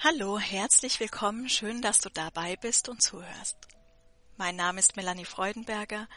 Hallo, 0.00 0.38
herzlich 0.38 1.00
willkommen, 1.00 1.48
schön, 1.48 1.82
dass 1.82 2.00
du 2.00 2.08
dabei 2.08 2.54
bist 2.54 2.88
und 2.88 3.02
zuhörst. 3.02 3.56
Mein 4.36 4.54
Name 4.54 4.78
ist 4.78 4.94
Melanie 4.94 5.24
Freudenberger. 5.24 6.08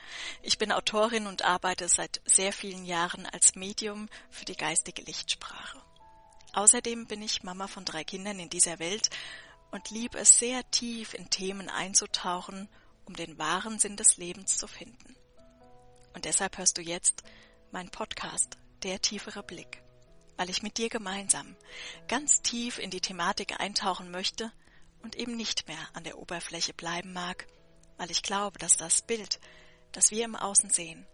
Ich 0.44 0.60
bin 0.60 0.72
Autorin 0.72 1.26
und 1.26 1.42
arbeite 1.42 1.90
seit 1.90 2.22
sehr 2.24 2.54
vielen 2.54 2.86
Jahren 2.86 3.26
als 3.26 3.56
Medium 3.56 4.08
für 4.29 4.46
die 4.46 4.56
geistige 4.56 5.02
Lichtsprache. 5.02 5.81
Außerdem 6.54 7.08
bin 7.08 7.24
ich 7.24 7.42
Mama 7.42 7.65
von 7.65 7.83
drei 7.83 8.04
Kindern 8.04 8.40
in 8.40 8.52
dieser 8.52 8.78
Welt 8.78 9.10
und 9.72 9.90
liebe 9.90 10.20
es 10.20 10.38
sehr 10.38 10.62
tief 10.70 11.16
in 11.16 11.32
Themen 11.32 11.68
einzutauchen, 11.68 12.70
um 13.06 13.16
den 13.16 13.40
wahren 13.40 13.79
Sinn 13.79 13.98
des 13.98 14.18
Lebens 14.18 14.60
zu 14.60 14.68
finden. 14.68 15.16
Und 16.13 16.26
deshalb 16.26 16.59
hörst 16.59 16.77
du 16.77 16.84
jetzt 16.84 17.23
mein 17.72 17.90
Podcast, 17.90 18.58
Der 18.84 19.02
tiefere 19.02 19.41
Blick 19.41 19.82
weil 20.41 20.49
ich 20.49 20.63
mit 20.63 20.80
dir 20.80 20.89
gemeinsam 20.89 21.55
ganz 22.08 22.41
tief 22.41 22.80
in 22.80 22.90
die 22.90 22.99
Thematik 22.99 23.59
eintauchen 23.59 24.09
möchte 24.09 24.52
und 25.04 25.16
eben 25.16 25.38
nicht 25.38 25.68
mehr 25.68 25.77
an 25.94 26.04
der 26.04 26.18
Oberfläche 26.18 26.73
bleiben 26.73 27.13
mag, 27.13 27.45
weil 27.98 28.09
ich 28.09 28.23
glaube, 28.23 28.58
dass 28.58 28.76
das 28.76 29.04
Bild, 29.04 29.40
das 29.91 30.09
wir 30.09 30.26
im 30.26 30.35
Außen 30.35 30.72
sehen, 30.72 31.05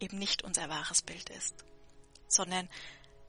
eben 0.00 0.18
nicht 0.18 0.42
unser 0.42 0.70
wahres 0.70 1.02
Bild 1.02 1.28
ist, 1.28 1.66
sondern 2.28 2.66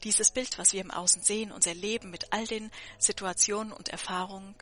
dieses 0.06 0.32
Bild, 0.32 0.58
was 0.58 0.72
wir 0.72 0.80
im 0.80 0.92
Außen 0.92 1.24
sehen, 1.24 1.52
unser 1.52 1.74
Leben 1.74 2.10
mit 2.10 2.32
all 2.32 2.48
den 2.48 2.72
Situationen 2.98 3.74
und 3.74 3.90
Erfahrungen, 3.90 4.56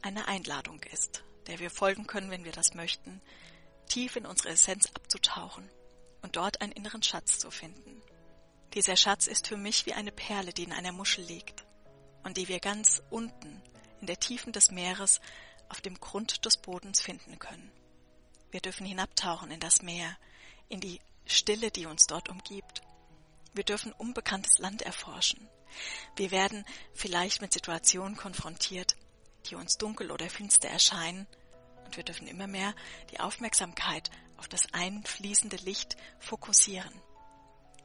eine 0.00 0.28
Einladung 0.28 0.82
ist, 0.94 1.24
der 1.46 1.58
wir 1.58 1.70
folgen 1.70 2.06
können, 2.06 2.30
wenn 2.30 2.46
wir 2.46 2.52
das 2.52 2.72
möchten, 2.72 3.20
tief 3.86 4.16
in 4.16 4.24
unsere 4.24 4.48
Essenz 4.48 4.86
abzutauchen 4.94 5.68
und 6.22 6.36
dort 6.36 6.62
einen 6.62 6.72
inneren 6.72 7.02
Schatz 7.02 7.38
zu 7.38 7.50
finden. 7.50 8.02
Dieser 8.74 8.96
Schatz 8.96 9.26
ist 9.26 9.48
für 9.48 9.58
mich 9.58 9.84
wie 9.84 9.92
eine 9.92 10.12
Perle, 10.12 10.52
die 10.54 10.64
in 10.64 10.72
einer 10.72 10.92
Muschel 10.92 11.24
liegt 11.24 11.64
und 12.24 12.38
die 12.38 12.48
wir 12.48 12.58
ganz 12.58 13.02
unten 13.10 13.62
in 14.00 14.06
der 14.06 14.18
Tiefen 14.18 14.52
des 14.52 14.70
Meeres 14.70 15.20
auf 15.68 15.82
dem 15.82 16.00
Grund 16.00 16.44
des 16.46 16.56
Bodens 16.56 17.02
finden 17.02 17.38
können. 17.38 17.70
Wir 18.50 18.60
dürfen 18.60 18.86
hinabtauchen 18.86 19.50
in 19.50 19.60
das 19.60 19.82
Meer, 19.82 20.16
in 20.68 20.80
die 20.80 21.00
Stille, 21.26 21.70
die 21.70 21.86
uns 21.86 22.06
dort 22.06 22.30
umgibt. 22.30 22.82
Wir 23.52 23.64
dürfen 23.64 23.92
unbekanntes 23.92 24.58
Land 24.58 24.82
erforschen. 24.82 25.48
Wir 26.16 26.30
werden 26.30 26.64
vielleicht 26.94 27.42
mit 27.42 27.52
Situationen 27.52 28.16
konfrontiert, 28.16 28.96
die 29.46 29.54
uns 29.54 29.76
dunkel 29.76 30.10
oder 30.10 30.28
finster 30.30 30.68
erscheinen, 30.68 31.26
und 31.84 31.96
wir 31.96 32.04
dürfen 32.04 32.26
immer 32.26 32.46
mehr 32.46 32.74
die 33.10 33.20
Aufmerksamkeit 33.20 34.10
auf 34.38 34.48
das 34.48 34.72
einfließende 34.72 35.56
Licht 35.56 35.96
fokussieren. 36.20 36.92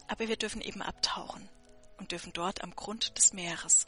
Aber 0.07 0.27
wir 0.27 0.37
dürfen 0.37 0.61
eben 0.61 0.81
abtauchen 0.81 1.49
und 1.97 2.11
dürfen 2.11 2.33
dort 2.33 2.63
am 2.63 2.75
Grund 2.75 3.17
des 3.17 3.33
Meeres 3.33 3.87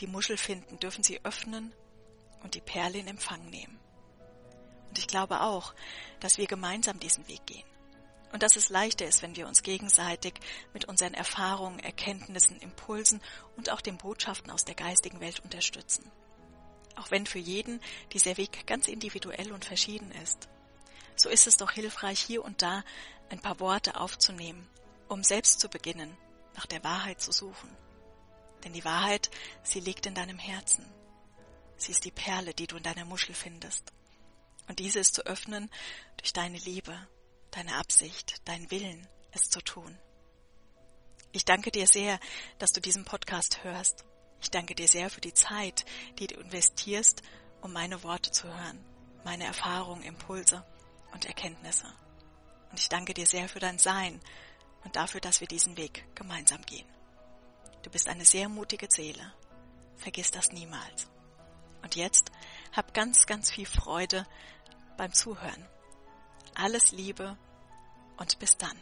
die 0.00 0.06
Muschel 0.06 0.36
finden, 0.36 0.78
dürfen 0.78 1.02
sie 1.02 1.24
öffnen 1.24 1.72
und 2.42 2.54
die 2.54 2.60
Perle 2.60 2.98
in 2.98 3.08
Empfang 3.08 3.50
nehmen. 3.50 3.78
Und 4.88 4.98
ich 4.98 5.08
glaube 5.08 5.40
auch, 5.40 5.74
dass 6.20 6.38
wir 6.38 6.46
gemeinsam 6.46 7.00
diesen 7.00 7.26
Weg 7.28 7.44
gehen. 7.46 7.66
Und 8.32 8.42
dass 8.42 8.56
es 8.56 8.68
leichter 8.68 9.06
ist, 9.06 9.22
wenn 9.22 9.36
wir 9.36 9.48
uns 9.48 9.62
gegenseitig 9.62 10.34
mit 10.74 10.84
unseren 10.84 11.14
Erfahrungen, 11.14 11.78
Erkenntnissen, 11.78 12.60
Impulsen 12.60 13.22
und 13.56 13.70
auch 13.70 13.80
den 13.80 13.96
Botschaften 13.96 14.50
aus 14.50 14.64
der 14.64 14.74
geistigen 14.74 15.20
Welt 15.20 15.40
unterstützen. 15.40 16.10
Auch 16.96 17.10
wenn 17.10 17.26
für 17.26 17.38
jeden 17.38 17.80
dieser 18.12 18.36
Weg 18.36 18.66
ganz 18.66 18.86
individuell 18.86 19.52
und 19.52 19.64
verschieden 19.64 20.10
ist. 20.22 20.48
So 21.16 21.30
ist 21.30 21.46
es 21.46 21.56
doch 21.56 21.72
hilfreich, 21.72 22.20
hier 22.20 22.44
und 22.44 22.60
da 22.60 22.84
ein 23.30 23.40
paar 23.40 23.60
Worte 23.60 23.98
aufzunehmen 23.98 24.68
um 25.08 25.24
selbst 25.24 25.60
zu 25.60 25.68
beginnen, 25.68 26.16
nach 26.54 26.66
der 26.66 26.82
Wahrheit 26.84 27.20
zu 27.20 27.32
suchen. 27.32 27.76
Denn 28.64 28.72
die 28.72 28.84
Wahrheit, 28.84 29.30
sie 29.62 29.80
liegt 29.80 30.06
in 30.06 30.14
deinem 30.14 30.38
Herzen. 30.38 30.84
Sie 31.76 31.92
ist 31.92 32.04
die 32.04 32.10
Perle, 32.10 32.54
die 32.54 32.66
du 32.66 32.76
in 32.76 32.82
deiner 32.82 33.04
Muschel 33.04 33.34
findest. 33.34 33.92
Und 34.68 34.80
diese 34.80 34.98
ist 34.98 35.14
zu 35.14 35.24
öffnen 35.24 35.70
durch 36.16 36.32
deine 36.32 36.58
Liebe, 36.58 36.98
deine 37.52 37.76
Absicht, 37.76 38.36
dein 38.44 38.70
Willen, 38.70 39.06
es 39.30 39.48
zu 39.48 39.60
tun. 39.60 39.98
Ich 41.32 41.44
danke 41.44 41.70
dir 41.70 41.86
sehr, 41.86 42.18
dass 42.58 42.72
du 42.72 42.80
diesen 42.80 43.04
Podcast 43.04 43.62
hörst. 43.62 44.04
Ich 44.40 44.50
danke 44.50 44.74
dir 44.74 44.88
sehr 44.88 45.10
für 45.10 45.20
die 45.20 45.34
Zeit, 45.34 45.84
die 46.18 46.26
du 46.26 46.36
investierst, 46.40 47.22
um 47.60 47.72
meine 47.72 48.02
Worte 48.02 48.30
zu 48.30 48.46
hören, 48.46 48.84
meine 49.24 49.44
Erfahrungen, 49.44 50.02
Impulse 50.02 50.64
und 51.12 51.24
Erkenntnisse. 51.24 51.86
Und 52.70 52.78
ich 52.78 52.88
danke 52.88 53.14
dir 53.14 53.26
sehr 53.26 53.48
für 53.48 53.60
dein 53.60 53.78
Sein, 53.78 54.20
und 54.84 54.96
dafür, 54.96 55.20
dass 55.20 55.40
wir 55.40 55.48
diesen 55.48 55.76
Weg 55.76 56.04
gemeinsam 56.14 56.62
gehen. 56.62 56.86
Du 57.82 57.90
bist 57.90 58.08
eine 58.08 58.24
sehr 58.24 58.48
mutige 58.48 58.88
Seele. 58.90 59.32
Vergiss 59.96 60.30
das 60.30 60.52
niemals. 60.52 61.08
Und 61.82 61.96
jetzt 61.96 62.30
hab 62.72 62.94
ganz, 62.94 63.26
ganz 63.26 63.50
viel 63.50 63.66
Freude 63.66 64.26
beim 64.96 65.12
Zuhören. 65.12 65.66
Alles 66.54 66.92
Liebe 66.92 67.36
und 68.16 68.38
bis 68.38 68.56
dann. 68.56 68.78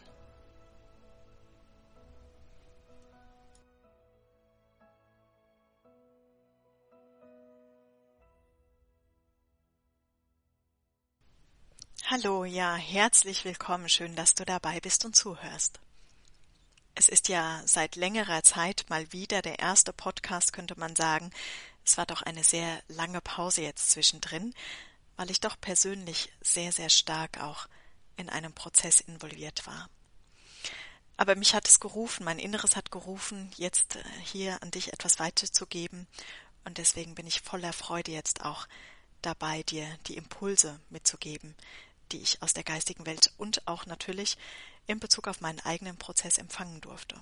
Hallo, 12.09 12.45
ja, 12.45 12.75
herzlich 12.75 13.43
willkommen. 13.43 13.89
Schön, 13.89 14.15
dass 14.15 14.33
du 14.33 14.45
dabei 14.45 14.79
bist 14.79 15.03
und 15.03 15.13
zuhörst. 15.13 15.81
Es 16.99 17.09
ist 17.09 17.27
ja 17.27 17.61
seit 17.67 17.95
längerer 17.95 18.41
Zeit 18.41 18.85
mal 18.89 19.13
wieder 19.13 19.43
der 19.43 19.59
erste 19.59 19.93
Podcast, 19.93 20.51
könnte 20.51 20.79
man 20.79 20.95
sagen. 20.95 21.29
Es 21.85 21.95
war 21.95 22.07
doch 22.07 22.23
eine 22.23 22.43
sehr 22.43 22.81
lange 22.87 23.21
Pause 23.21 23.61
jetzt 23.61 23.91
zwischendrin, 23.91 24.51
weil 25.15 25.29
ich 25.29 25.39
doch 25.39 25.61
persönlich 25.61 26.33
sehr, 26.41 26.71
sehr 26.71 26.89
stark 26.89 27.39
auch 27.39 27.67
in 28.15 28.29
einem 28.29 28.51
Prozess 28.51 28.99
involviert 28.99 29.67
war. 29.67 29.91
Aber 31.17 31.35
mich 31.35 31.53
hat 31.53 31.67
es 31.67 31.79
gerufen, 31.79 32.23
mein 32.23 32.39
Inneres 32.39 32.75
hat 32.75 32.89
gerufen, 32.89 33.51
jetzt 33.57 33.97
äh, 33.97 34.03
hier 34.23 34.59
an 34.63 34.71
dich 34.71 34.91
etwas 34.91 35.19
weiterzugeben. 35.19 36.07
Und 36.65 36.79
deswegen 36.79 37.13
bin 37.13 37.27
ich 37.27 37.41
voller 37.41 37.73
Freude 37.73 38.11
jetzt 38.11 38.43
auch 38.43 38.67
dabei, 39.21 39.61
dir 39.61 39.87
die 40.07 40.17
Impulse 40.17 40.79
mitzugeben, 40.89 41.53
die 42.11 42.21
ich 42.21 42.41
aus 42.41 42.53
der 42.53 42.63
geistigen 42.63 43.05
Welt 43.05 43.31
und 43.37 43.67
auch 43.67 43.85
natürlich 43.85 44.37
in 44.85 44.99
Bezug 44.99 45.27
auf 45.27 45.41
meinen 45.41 45.59
eigenen 45.59 45.97
Prozess 45.97 46.37
empfangen 46.37 46.81
durfte. 46.81 47.21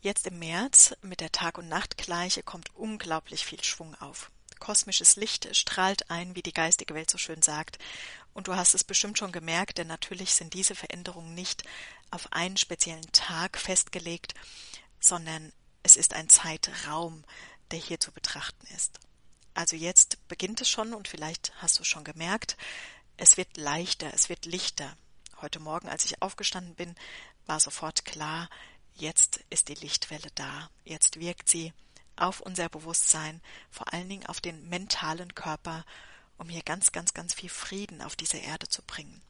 Jetzt 0.00 0.26
im 0.26 0.38
März 0.38 0.94
mit 1.02 1.20
der 1.20 1.30
Tag- 1.30 1.58
und 1.58 1.68
Nachtgleiche 1.68 2.42
kommt 2.42 2.74
unglaublich 2.74 3.44
viel 3.44 3.62
Schwung 3.62 3.94
auf. 3.96 4.30
Kosmisches 4.58 5.16
Licht 5.16 5.54
strahlt 5.56 6.10
ein, 6.10 6.34
wie 6.36 6.42
die 6.42 6.52
geistige 6.52 6.94
Welt 6.94 7.10
so 7.10 7.18
schön 7.18 7.42
sagt, 7.42 7.78
und 8.34 8.48
du 8.48 8.56
hast 8.56 8.74
es 8.74 8.84
bestimmt 8.84 9.18
schon 9.18 9.32
gemerkt, 9.32 9.78
denn 9.78 9.86
natürlich 9.86 10.34
sind 10.34 10.54
diese 10.54 10.74
Veränderungen 10.74 11.34
nicht 11.34 11.64
auf 12.10 12.32
einen 12.32 12.56
speziellen 12.56 13.10
Tag 13.12 13.58
festgelegt, 13.58 14.34
sondern 15.00 15.52
es 15.82 15.96
ist 15.96 16.14
ein 16.14 16.28
Zeitraum, 16.28 17.24
der 17.70 17.78
hier 17.78 18.00
zu 18.00 18.12
betrachten 18.12 18.66
ist. 18.74 19.00
Also 19.54 19.76
jetzt 19.76 20.26
beginnt 20.28 20.60
es 20.60 20.68
schon 20.68 20.94
und 20.94 21.08
vielleicht 21.08 21.52
hast 21.56 21.78
du 21.78 21.84
schon 21.84 22.04
gemerkt, 22.04 22.56
es 23.16 23.36
wird 23.36 23.56
leichter, 23.56 24.12
es 24.14 24.28
wird 24.28 24.46
lichter, 24.46 24.96
Heute 25.42 25.58
Morgen, 25.58 25.88
als 25.88 26.04
ich 26.04 26.22
aufgestanden 26.22 26.76
bin, 26.76 26.94
war 27.46 27.58
sofort 27.58 28.04
klar, 28.04 28.48
jetzt 28.94 29.40
ist 29.50 29.68
die 29.68 29.74
Lichtwelle 29.74 30.28
da, 30.36 30.70
jetzt 30.84 31.18
wirkt 31.18 31.48
sie 31.48 31.72
auf 32.14 32.40
unser 32.40 32.68
Bewusstsein, 32.68 33.40
vor 33.68 33.92
allen 33.92 34.08
Dingen 34.08 34.26
auf 34.26 34.40
den 34.40 34.68
mentalen 34.68 35.34
Körper, 35.34 35.84
um 36.38 36.48
hier 36.48 36.62
ganz, 36.62 36.92
ganz, 36.92 37.12
ganz 37.12 37.34
viel 37.34 37.48
Frieden 37.48 38.02
auf 38.02 38.14
diese 38.14 38.36
Erde 38.36 38.68
zu 38.68 38.82
bringen. 38.82 39.20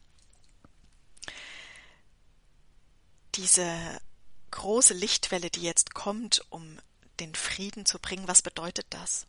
Diese 3.34 3.98
große 4.50 4.92
Lichtwelle, 4.92 5.48
die 5.48 5.62
jetzt 5.62 5.94
kommt, 5.94 6.44
um 6.50 6.78
den 7.20 7.34
Frieden 7.34 7.86
zu 7.86 7.98
bringen, 7.98 8.28
was 8.28 8.42
bedeutet 8.42 8.86
das? 8.90 9.26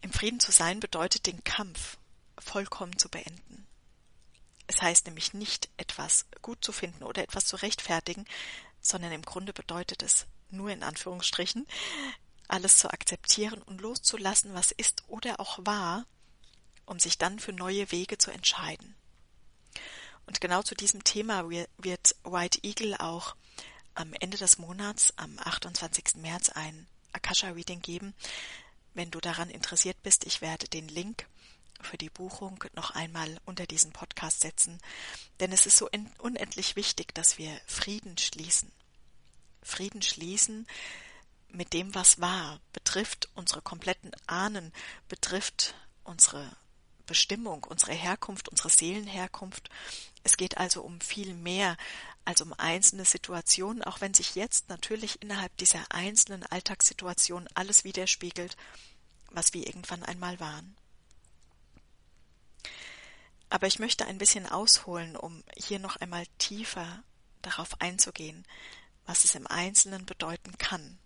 Im 0.00 0.10
Frieden 0.10 0.40
zu 0.40 0.52
sein 0.52 0.80
bedeutet 0.80 1.26
den 1.26 1.44
Kampf 1.44 1.98
vollkommen 2.44 2.98
zu 2.98 3.08
beenden. 3.08 3.66
Es 4.66 4.80
heißt 4.80 5.06
nämlich 5.06 5.34
nicht, 5.34 5.68
etwas 5.76 6.26
gut 6.42 6.64
zu 6.64 6.72
finden 6.72 7.04
oder 7.04 7.22
etwas 7.22 7.46
zu 7.46 7.56
rechtfertigen, 7.56 8.24
sondern 8.80 9.12
im 9.12 9.22
Grunde 9.22 9.52
bedeutet 9.52 10.02
es 10.02 10.26
nur 10.50 10.70
in 10.70 10.82
Anführungsstrichen, 10.82 11.66
alles 12.48 12.76
zu 12.76 12.90
akzeptieren 12.90 13.62
und 13.62 13.80
loszulassen, 13.80 14.54
was 14.54 14.70
ist 14.70 15.04
oder 15.08 15.40
auch 15.40 15.58
war, 15.62 16.06
um 16.86 16.98
sich 16.98 17.18
dann 17.18 17.38
für 17.38 17.52
neue 17.52 17.90
Wege 17.90 18.18
zu 18.18 18.30
entscheiden. 18.30 18.94
Und 20.26 20.40
genau 20.40 20.62
zu 20.62 20.74
diesem 20.74 21.04
Thema 21.04 21.48
wird 21.48 22.16
White 22.24 22.60
Eagle 22.62 22.96
auch 22.98 23.36
am 23.94 24.12
Ende 24.20 24.38
des 24.38 24.58
Monats, 24.58 25.12
am 25.16 25.38
28. 25.38 26.16
März, 26.16 26.50
ein 26.50 26.86
Akasha-Reading 27.12 27.80
geben. 27.80 28.14
Wenn 28.94 29.10
du 29.10 29.20
daran 29.20 29.50
interessiert 29.50 30.02
bist, 30.02 30.24
ich 30.24 30.40
werde 30.40 30.68
den 30.68 30.88
Link 30.88 31.26
für 31.84 31.98
die 31.98 32.10
Buchung 32.10 32.62
noch 32.74 32.90
einmal 32.90 33.38
unter 33.44 33.66
diesen 33.66 33.92
Podcast 33.92 34.40
setzen, 34.40 34.78
denn 35.40 35.52
es 35.52 35.66
ist 35.66 35.76
so 35.76 35.88
unendlich 36.18 36.76
wichtig, 36.76 37.14
dass 37.14 37.38
wir 37.38 37.50
Frieden 37.66 38.18
schließen. 38.18 38.70
Frieden 39.62 40.02
schließen 40.02 40.66
mit 41.48 41.72
dem, 41.72 41.94
was 41.94 42.20
war, 42.20 42.60
betrifft 42.72 43.28
unsere 43.34 43.62
kompletten 43.62 44.12
Ahnen, 44.26 44.72
betrifft 45.08 45.74
unsere 46.02 46.56
Bestimmung, 47.06 47.64
unsere 47.64 47.92
Herkunft, 47.92 48.48
unsere 48.48 48.70
Seelenherkunft. 48.70 49.68
Es 50.22 50.36
geht 50.36 50.58
also 50.58 50.82
um 50.82 51.00
viel 51.00 51.34
mehr 51.34 51.76
als 52.24 52.40
um 52.40 52.52
einzelne 52.54 53.04
Situationen, 53.04 53.82
auch 53.84 54.00
wenn 54.00 54.14
sich 54.14 54.34
jetzt 54.34 54.68
natürlich 54.68 55.22
innerhalb 55.22 55.54
dieser 55.58 55.84
einzelnen 55.90 56.44
Alltagssituation 56.44 57.48
alles 57.54 57.84
widerspiegelt, 57.84 58.56
was 59.30 59.52
wir 59.52 59.66
irgendwann 59.66 60.02
einmal 60.02 60.40
waren. 60.40 60.76
Aber 63.50 63.66
ich 63.66 63.78
möchte 63.78 64.06
ein 64.06 64.18
bisschen 64.18 64.46
ausholen, 64.46 65.16
um 65.16 65.44
hier 65.56 65.78
noch 65.78 65.96
einmal 65.96 66.26
tiefer 66.38 67.02
darauf 67.42 67.80
einzugehen, 67.80 68.44
was 69.06 69.24
es 69.24 69.34
im 69.34 69.46
Einzelnen 69.46 70.06
bedeuten 70.06 70.56
kann. 70.58 70.98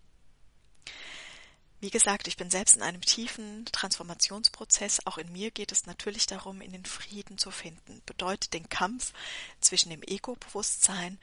Wie 1.80 1.90
gesagt, 1.90 2.26
ich 2.26 2.36
bin 2.36 2.50
selbst 2.50 2.74
in 2.74 2.82
einem 2.82 3.02
tiefen 3.02 3.64
Transformationsprozess. 3.66 5.06
Auch 5.06 5.16
in 5.16 5.30
mir 5.30 5.52
geht 5.52 5.70
es 5.70 5.86
natürlich 5.86 6.26
darum, 6.26 6.60
in 6.60 6.72
den 6.72 6.84
Frieden 6.84 7.38
zu 7.38 7.52
finden. 7.52 8.02
Bedeutet 8.04 8.52
den 8.52 8.68
Kampf 8.68 9.12
zwischen 9.60 9.90
dem 9.90 10.02
Ego-Bewusstsein 10.02 11.20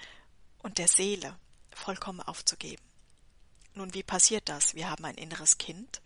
und 0.59 0.77
der 0.77 0.87
Seele 0.87 1.37
vollkommen 1.71 2.21
aufzugeben. 2.21 2.83
Nun, 3.73 3.93
wie 3.93 4.03
passiert 4.03 4.47
das? 4.47 4.75
Wir 4.75 4.89
haben 4.89 5.03
ein 5.03 5.15
inneres 5.15 5.57
Kind, 5.57 6.01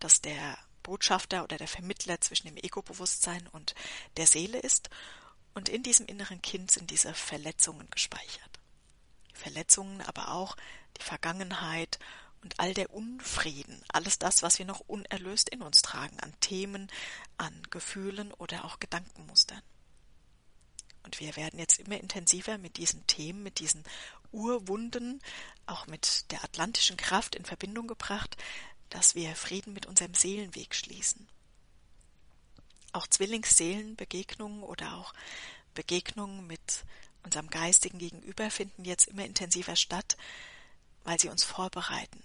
das 0.00 0.20
der 0.20 0.58
Botschafter 0.84 1.42
oder 1.42 1.56
der 1.56 1.66
Vermittler 1.66 2.20
zwischen 2.20 2.46
dem 2.46 2.56
Ego-Bewusstsein 2.56 3.48
und 3.48 3.74
der 4.16 4.28
Seele 4.28 4.60
ist. 4.60 4.88
Und 5.54 5.68
in 5.68 5.82
diesem 5.82 6.06
inneren 6.06 6.40
Kind 6.42 6.70
sind 6.70 6.90
diese 6.90 7.12
Verletzungen 7.12 7.88
gespeichert. 7.90 8.60
Verletzungen, 9.32 10.00
aber 10.02 10.30
auch 10.32 10.56
die 10.96 11.02
Vergangenheit 11.02 11.98
und 12.42 12.60
all 12.60 12.74
der 12.74 12.92
Unfrieden, 12.94 13.82
alles 13.88 14.18
das, 14.18 14.42
was 14.42 14.58
wir 14.58 14.66
noch 14.66 14.80
unerlöst 14.80 15.48
in 15.48 15.62
uns 15.62 15.82
tragen, 15.82 16.20
an 16.20 16.32
Themen, 16.40 16.90
an 17.38 17.62
Gefühlen 17.70 18.32
oder 18.32 18.64
auch 18.64 18.78
Gedankenmustern. 18.78 19.62
Und 21.04 21.20
wir 21.20 21.36
werden 21.36 21.58
jetzt 21.58 21.78
immer 21.78 21.98
intensiver 21.98 22.58
mit 22.58 22.76
diesen 22.76 23.06
Themen, 23.06 23.42
mit 23.42 23.58
diesen 23.58 23.84
Urwunden, 24.32 25.20
auch 25.66 25.86
mit 25.86 26.30
der 26.30 26.42
atlantischen 26.44 26.96
Kraft 26.96 27.34
in 27.34 27.44
Verbindung 27.44 27.86
gebracht, 27.86 28.36
dass 28.90 29.14
wir 29.14 29.34
Frieden 29.34 29.72
mit 29.72 29.86
unserem 29.86 30.14
Seelenweg 30.14 30.74
schließen. 30.74 31.26
Auch 32.92 33.06
Zwillingsseelenbegegnungen 33.06 34.62
oder 34.62 34.96
auch 34.96 35.12
Begegnungen 35.74 36.46
mit 36.46 36.84
unserem 37.24 37.50
geistigen 37.50 37.98
Gegenüber 37.98 38.50
finden 38.50 38.84
jetzt 38.84 39.08
immer 39.08 39.24
intensiver 39.24 39.76
statt, 39.76 40.16
weil 41.04 41.18
sie 41.18 41.28
uns 41.28 41.42
vorbereiten 41.44 42.22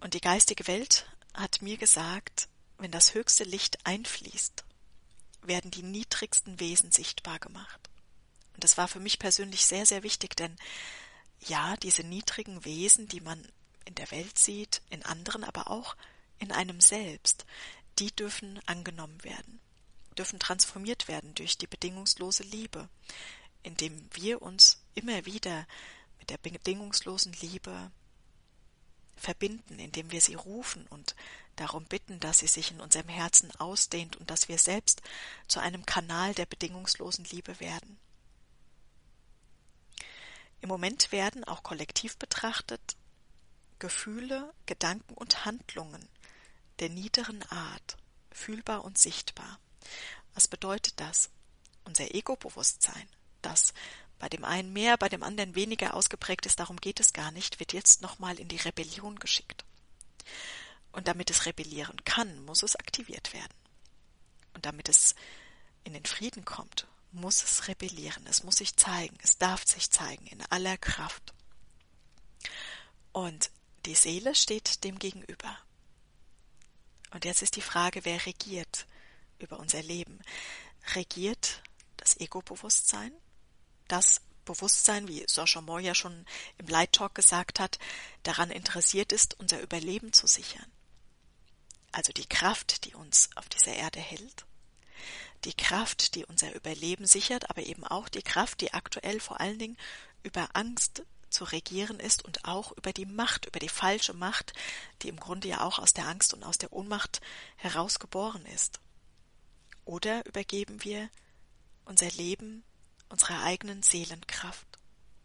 und 0.00 0.14
die 0.14 0.20
geistige 0.20 0.66
Welt 0.66 1.06
hat 1.34 1.62
mir 1.62 1.76
gesagt, 1.76 2.48
wenn 2.78 2.90
das 2.90 3.14
höchste 3.14 3.44
Licht 3.44 3.78
einfließt, 3.84 4.64
werden 5.42 5.70
die 5.70 5.82
niedrigsten 5.82 6.58
Wesen 6.58 6.90
sichtbar 6.90 7.38
gemacht. 7.38 7.90
Und 8.54 8.64
das 8.64 8.76
war 8.76 8.88
für 8.88 9.00
mich 9.00 9.18
persönlich 9.18 9.66
sehr, 9.66 9.86
sehr 9.86 10.02
wichtig, 10.02 10.36
denn 10.36 10.56
ja, 11.40 11.76
diese 11.76 12.02
niedrigen 12.02 12.64
Wesen, 12.64 13.08
die 13.08 13.20
man 13.20 13.46
in 13.84 13.94
der 13.94 14.10
Welt 14.10 14.38
sieht, 14.38 14.82
in 14.90 15.04
anderen, 15.04 15.44
aber 15.44 15.70
auch 15.70 15.96
in 16.38 16.52
einem 16.52 16.80
selbst, 16.80 17.44
die 17.98 18.14
dürfen 18.14 18.60
angenommen 18.66 19.22
werden, 19.24 19.60
dürfen 20.16 20.38
transformiert 20.38 21.08
werden 21.08 21.34
durch 21.34 21.58
die 21.58 21.66
bedingungslose 21.66 22.42
Liebe, 22.44 22.88
indem 23.62 24.08
wir 24.14 24.42
uns 24.42 24.82
immer 24.94 25.26
wieder 25.26 25.66
mit 26.18 26.30
der 26.30 26.38
bedingungslosen 26.38 27.32
Liebe 27.40 27.90
verbinden, 29.16 29.78
indem 29.78 30.10
wir 30.10 30.20
sie 30.20 30.34
rufen 30.34 30.86
und 30.88 31.14
darum 31.56 31.84
bitten, 31.84 32.20
dass 32.20 32.38
sie 32.38 32.46
sich 32.46 32.70
in 32.70 32.80
unserem 32.80 33.08
Herzen 33.08 33.50
ausdehnt 33.56 34.16
und 34.16 34.30
dass 34.30 34.48
wir 34.48 34.58
selbst 34.58 35.02
zu 35.46 35.60
einem 35.60 35.84
Kanal 35.84 36.34
der 36.34 36.46
bedingungslosen 36.46 37.26
Liebe 37.26 37.60
werden. 37.60 37.98
Im 40.62 40.68
Moment 40.68 41.12
werden 41.12 41.44
auch 41.44 41.62
kollektiv 41.62 42.16
betrachtet 42.16 42.96
Gefühle, 43.80 44.54
Gedanken 44.66 45.14
und 45.14 45.44
Handlungen 45.44 46.08
der 46.78 46.88
niederen 46.88 47.42
Art 47.50 47.96
fühlbar 48.30 48.84
und 48.84 48.98
sichtbar. 48.98 49.58
Was 50.34 50.48
bedeutet 50.48 50.98
das? 50.98 51.30
Unser 51.84 52.14
Ego-Bewusstsein, 52.14 53.08
das 53.42 53.74
bei 54.18 54.28
dem 54.28 54.44
einen 54.44 54.72
mehr, 54.72 54.96
bei 54.96 55.08
dem 55.08 55.22
anderen 55.22 55.54
weniger 55.54 55.94
ausgeprägt 55.94 56.46
ist, 56.46 56.60
darum 56.60 56.76
geht 56.76 57.00
es 57.00 57.12
gar 57.12 57.30
nicht, 57.30 57.58
wird 57.58 57.72
jetzt 57.72 58.02
nochmal 58.02 58.38
in 58.38 58.48
die 58.48 58.56
Rebellion 58.56 59.18
geschickt. 59.18 59.64
Und 60.92 61.08
damit 61.08 61.30
es 61.30 61.46
rebellieren 61.46 62.04
kann, 62.04 62.44
muss 62.44 62.62
es 62.62 62.76
aktiviert 62.76 63.32
werden. 63.32 63.54
Und 64.54 64.66
damit 64.66 64.88
es 64.88 65.14
in 65.84 65.92
den 65.94 66.04
Frieden 66.04 66.44
kommt, 66.44 66.86
muss 67.12 67.42
es 67.42 67.68
rebellieren, 67.68 68.26
es 68.26 68.44
muss 68.44 68.56
sich 68.56 68.76
zeigen, 68.76 69.16
es 69.22 69.38
darf 69.38 69.66
sich 69.66 69.90
zeigen 69.90 70.26
in 70.26 70.42
aller 70.50 70.76
Kraft. 70.76 71.34
Und 73.12 73.50
die 73.86 73.94
Seele 73.94 74.34
steht 74.34 74.84
dem 74.84 74.98
gegenüber. 74.98 75.58
Und 77.12 77.24
jetzt 77.24 77.42
ist 77.42 77.56
die 77.56 77.62
Frage, 77.62 78.04
wer 78.04 78.24
regiert 78.26 78.86
über 79.38 79.58
unser 79.58 79.82
Leben? 79.82 80.20
Regiert 80.94 81.62
das 81.96 82.18
Ego-Bewusstsein 82.18 83.12
das 83.90 84.20
Bewusstsein, 84.44 85.08
wie 85.08 85.24
Sascha 85.26 85.60
Moore 85.60 85.82
ja 85.82 85.94
schon 85.94 86.24
im 86.58 86.66
Light 86.66 86.92
Talk 86.92 87.14
gesagt 87.14 87.60
hat, 87.60 87.78
daran 88.22 88.50
interessiert 88.50 89.12
ist, 89.12 89.38
unser 89.38 89.60
Überleben 89.60 90.12
zu 90.12 90.26
sichern. 90.26 90.66
Also 91.92 92.12
die 92.12 92.26
Kraft, 92.26 92.84
die 92.84 92.94
uns 92.94 93.30
auf 93.34 93.48
dieser 93.48 93.74
Erde 93.74 94.00
hält, 94.00 94.46
die 95.44 95.54
Kraft, 95.54 96.14
die 96.14 96.24
unser 96.24 96.54
Überleben 96.54 97.06
sichert, 97.06 97.50
aber 97.50 97.62
eben 97.62 97.84
auch 97.84 98.08
die 98.08 98.22
Kraft, 98.22 98.60
die 98.60 98.72
aktuell 98.72 99.20
vor 99.20 99.40
allen 99.40 99.58
Dingen 99.58 99.76
über 100.22 100.48
Angst 100.54 101.02
zu 101.30 101.44
regieren 101.44 102.00
ist 102.00 102.24
und 102.24 102.44
auch 102.44 102.72
über 102.72 102.92
die 102.92 103.06
Macht, 103.06 103.46
über 103.46 103.58
die 103.58 103.68
falsche 103.68 104.14
Macht, 104.14 104.52
die 105.02 105.08
im 105.08 105.18
Grunde 105.18 105.48
ja 105.48 105.62
auch 105.62 105.78
aus 105.78 105.92
der 105.92 106.06
Angst 106.06 106.34
und 106.34 106.44
aus 106.44 106.58
der 106.58 106.72
Ohnmacht 106.72 107.20
herausgeboren 107.56 108.44
ist. 108.46 108.80
Oder 109.84 110.26
übergeben 110.26 110.84
wir 110.84 111.08
unser 111.84 112.10
Leben 112.10 112.64
unserer 113.10 113.42
eigenen 113.42 113.82
Seelenkraft, 113.82 114.66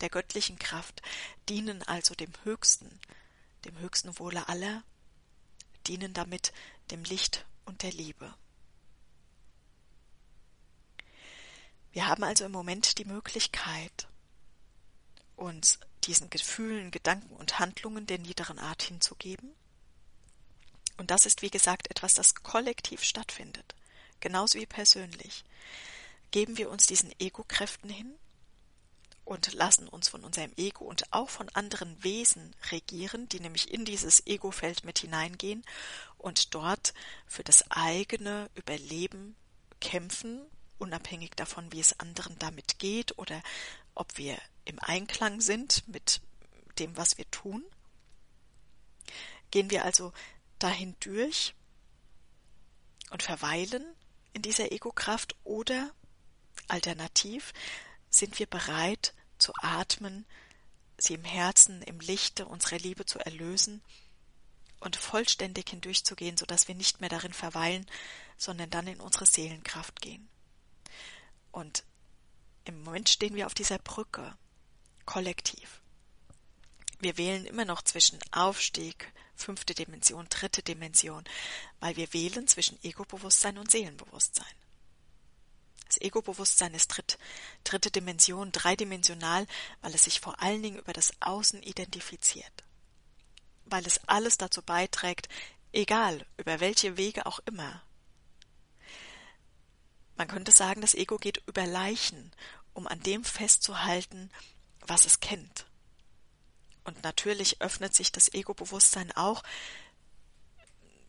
der 0.01 0.09
göttlichen 0.09 0.59
Kraft, 0.59 1.01
dienen 1.47 1.83
also 1.83 2.15
dem 2.15 2.31
Höchsten, 2.43 2.99
dem 3.63 3.77
höchsten 3.79 4.17
Wohle 4.19 4.49
aller, 4.49 4.83
dienen 5.87 6.13
damit 6.13 6.51
dem 6.91 7.03
Licht 7.03 7.45
und 7.63 7.83
der 7.83 7.91
Liebe. 7.91 8.33
Wir 11.91 12.07
haben 12.07 12.23
also 12.23 12.43
im 12.43 12.51
Moment 12.51 12.97
die 12.97 13.05
Möglichkeit, 13.05 14.07
uns 15.37 15.79
diesen 16.07 16.29
Gefühlen, 16.29 16.91
Gedanken 16.91 17.35
und 17.35 17.59
Handlungen 17.59 18.07
der 18.07 18.19
niederen 18.19 18.59
Art 18.59 18.83
hinzugeben. 18.83 19.53
Und 20.97 21.11
das 21.11 21.25
ist, 21.25 21.41
wie 21.41 21.49
gesagt, 21.49 21.89
etwas, 21.89 22.13
das 22.13 22.35
kollektiv 22.35 23.03
stattfindet, 23.03 23.75
genauso 24.19 24.59
wie 24.59 24.65
persönlich 24.65 25.43
geben 26.31 26.57
wir 26.57 26.69
uns 26.69 26.85
diesen 26.85 27.17
Ego-Kräften 27.19 27.89
hin 27.89 28.13
und 29.23 29.53
lassen 29.53 29.87
uns 29.87 30.07
von 30.07 30.23
unserem 30.23 30.51
Ego 30.55 30.85
und 30.85 31.11
auch 31.11 31.29
von 31.29 31.49
anderen 31.49 32.03
Wesen 32.03 32.55
regieren, 32.71 33.27
die 33.27 33.39
nämlich 33.39 33.73
in 33.73 33.85
dieses 33.85 34.25
Ego-Feld 34.27 34.83
mit 34.83 34.99
hineingehen 34.99 35.63
und 36.17 36.53
dort 36.53 36.93
für 37.25 37.43
das 37.43 37.69
eigene 37.71 38.49
Überleben 38.55 39.35
kämpfen, 39.81 40.41
unabhängig 40.77 41.31
davon, 41.35 41.71
wie 41.71 41.79
es 41.79 41.99
anderen 41.99 42.37
damit 42.37 42.79
geht 42.79 43.17
oder 43.17 43.41
ob 43.95 44.17
wir 44.17 44.37
im 44.65 44.79
Einklang 44.79 45.41
sind 45.41 45.87
mit 45.87 46.21
dem, 46.79 46.97
was 46.97 47.17
wir 47.17 47.29
tun. 47.31 47.63
Gehen 49.51 49.69
wir 49.69 49.85
also 49.85 50.11
dahin 50.59 50.95
durch 50.99 51.53
und 53.11 53.23
verweilen 53.23 53.85
in 54.33 54.41
dieser 54.41 54.71
Ego-Kraft 54.71 55.35
oder 55.43 55.91
Alternativ 56.67 57.53
sind 58.09 58.39
wir 58.39 58.47
bereit 58.47 59.13
zu 59.37 59.53
atmen, 59.61 60.25
sie 60.97 61.13
im 61.13 61.23
Herzen, 61.23 61.81
im 61.83 61.99
Lichte 61.99 62.45
unserer 62.45 62.79
Liebe 62.79 63.05
zu 63.05 63.19
erlösen 63.19 63.81
und 64.79 64.95
vollständig 64.95 65.69
hindurchzugehen, 65.69 66.37
so 66.37 66.45
dass 66.45 66.67
wir 66.67 66.75
nicht 66.75 67.01
mehr 67.01 67.09
darin 67.09 67.33
verweilen, 67.33 67.85
sondern 68.37 68.69
dann 68.69 68.87
in 68.87 68.99
unsere 68.99 69.25
Seelenkraft 69.25 70.01
gehen. 70.01 70.27
Und 71.51 71.83
im 72.65 72.83
Moment 72.83 73.09
stehen 73.09 73.35
wir 73.35 73.45
auf 73.45 73.53
dieser 73.53 73.77
Brücke, 73.77 74.37
kollektiv. 75.05 75.81
Wir 76.99 77.17
wählen 77.17 77.45
immer 77.45 77.65
noch 77.65 77.81
zwischen 77.81 78.19
Aufstieg, 78.31 79.11
fünfte 79.35 79.73
Dimension, 79.73 80.27
dritte 80.29 80.63
Dimension, 80.63 81.23
weil 81.79 81.95
wir 81.97 82.13
wählen 82.13 82.47
zwischen 82.47 82.81
Ego-Bewusstsein 82.83 83.57
und 83.57 83.69
Seelenbewusstsein. 83.69 84.45
Das 85.87 86.01
Ego-Bewusstsein 86.01 86.73
ist 86.73 86.87
dritt, 86.87 87.19
dritte 87.63 87.91
Dimension, 87.91 88.51
dreidimensional, 88.51 89.45
weil 89.81 89.93
es 89.93 90.05
sich 90.05 90.19
vor 90.19 90.41
allen 90.41 90.63
Dingen 90.63 90.79
über 90.79 90.93
das 90.93 91.13
Außen 91.19 91.61
identifiziert. 91.61 92.63
weil 93.65 93.85
es 93.85 93.99
alles 94.07 94.37
dazu 94.37 94.61
beiträgt, 94.61 95.27
egal 95.73 96.25
über 96.37 96.59
welche 96.59 96.97
Wege 96.97 97.25
auch 97.25 97.39
immer. 97.45 97.81
Man 100.17 100.27
könnte 100.27 100.51
sagen, 100.51 100.81
das 100.81 100.93
Ego 100.93 101.17
geht 101.17 101.41
über 101.47 101.65
Leichen, 101.65 102.31
um 102.73 102.87
an 102.87 103.01
dem 103.01 103.23
festzuhalten, 103.23 104.31
was 104.87 105.05
es 105.05 105.19
kennt. 105.19 105.65
Und 106.83 107.03
natürlich 107.03 107.61
öffnet 107.61 107.95
sich 107.95 108.11
das 108.11 108.33
Ego-Bewusstsein 108.33 109.11
auch 109.13 109.43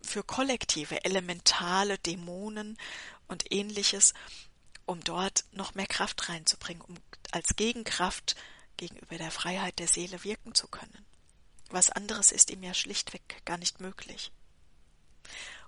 für 0.03 0.23
kollektive, 0.23 1.05
elementale 1.05 1.99
Dämonen 1.99 2.79
und 3.29 3.53
ähnliches, 3.53 4.15
um 4.87 5.03
dort 5.03 5.45
noch 5.53 5.75
mehr 5.75 5.87
Kraft 5.87 6.29
reinzubringen, 6.29 6.83
um 6.83 6.97
als 7.33 7.57
Gegenkraft 7.57 8.37
gegenüber 8.77 9.19
der 9.19 9.31
Freiheit 9.31 9.79
der 9.79 9.89
Seele 9.89 10.23
wirken 10.25 10.55
zu 10.55 10.69
können. 10.69 11.05
Was 11.71 11.91
anderes 11.91 12.31
ist 12.33 12.51
ihm 12.51 12.63
ja 12.63 12.73
schlichtweg 12.73 13.43
gar 13.45 13.59
nicht 13.59 13.81
möglich. 13.81 14.31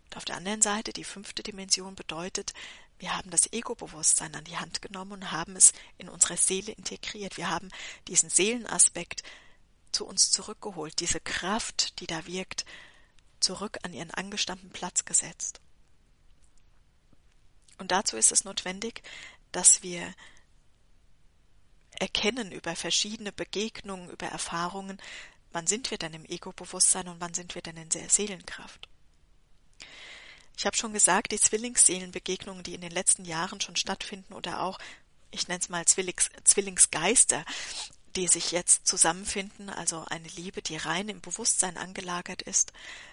Und 0.04 0.16
auf 0.16 0.24
der 0.24 0.36
anderen 0.36 0.62
Seite, 0.62 0.92
die 0.92 1.04
fünfte 1.04 1.42
Dimension 1.42 1.94
bedeutet, 1.96 2.54
wir 2.98 3.16
haben 3.16 3.30
das 3.30 3.52
Ego-Bewusstsein 3.52 4.34
an 4.34 4.44
die 4.44 4.56
Hand 4.56 4.82
genommen 4.82 5.12
und 5.12 5.30
haben 5.30 5.56
es 5.56 5.72
in 5.98 6.08
unsere 6.08 6.36
Seele 6.36 6.72
integriert. 6.72 7.36
Wir 7.36 7.48
haben 7.48 7.70
diesen 8.08 8.28
Seelenaspekt 8.28 9.22
zu 9.92 10.06
uns 10.06 10.30
zurückgeholt, 10.30 10.98
diese 11.00 11.20
Kraft, 11.20 12.00
die 12.00 12.06
da 12.06 12.26
wirkt, 12.26 12.64
zurück 13.40 13.78
an 13.82 13.92
ihren 13.92 14.10
angestammten 14.10 14.70
Platz 14.70 15.04
gesetzt. 15.04 15.60
Und 17.78 17.92
dazu 17.92 18.16
ist 18.16 18.32
es 18.32 18.44
notwendig, 18.44 19.02
dass 19.52 19.82
wir 19.82 20.14
erkennen 21.90 22.52
über 22.52 22.76
verschiedene 22.76 23.32
Begegnungen, 23.32 24.10
über 24.10 24.26
Erfahrungen, 24.26 25.00
wann 25.52 25.66
sind 25.66 25.90
wir 25.90 25.98
denn 25.98 26.14
im 26.14 26.24
Ego-Bewusstsein 26.24 27.08
und 27.08 27.20
wann 27.20 27.34
sind 27.34 27.54
wir 27.54 27.62
denn 27.62 27.76
in 27.76 27.88
der 27.88 28.10
Seelenkraft. 28.10 28.88
Ich 30.58 30.66
habe 30.66 30.76
schon 30.76 30.92
gesagt, 30.92 31.30
die 31.30 31.38
Zwillingsseelenbegegnungen, 31.38 32.64
die 32.64 32.74
in 32.74 32.80
den 32.80 32.90
letzten 32.90 33.24
Jahren 33.24 33.60
schon 33.60 33.76
stattfinden 33.76 34.34
oder 34.34 34.60
auch, 34.62 34.80
ich 35.30 35.46
nenne 35.46 35.60
es 35.60 35.68
mal 35.68 35.84
Zwillings, 35.84 36.30
Zwillingsgeister, 36.42 37.44
die 38.16 38.26
sich 38.26 38.50
jetzt 38.50 38.84
zusammenfinden, 38.84 39.70
also 39.70 40.04
eine 40.06 40.26
Liebe, 40.26 40.60
die 40.60 40.76
rein 40.76 41.08
im 41.08 41.20
Bewusstsein 41.20 41.76
angelagert 41.76 42.42
ist, 42.42 42.72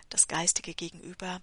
das 0.09 0.27
geistige 0.27 0.73
Gegenüber 0.73 1.39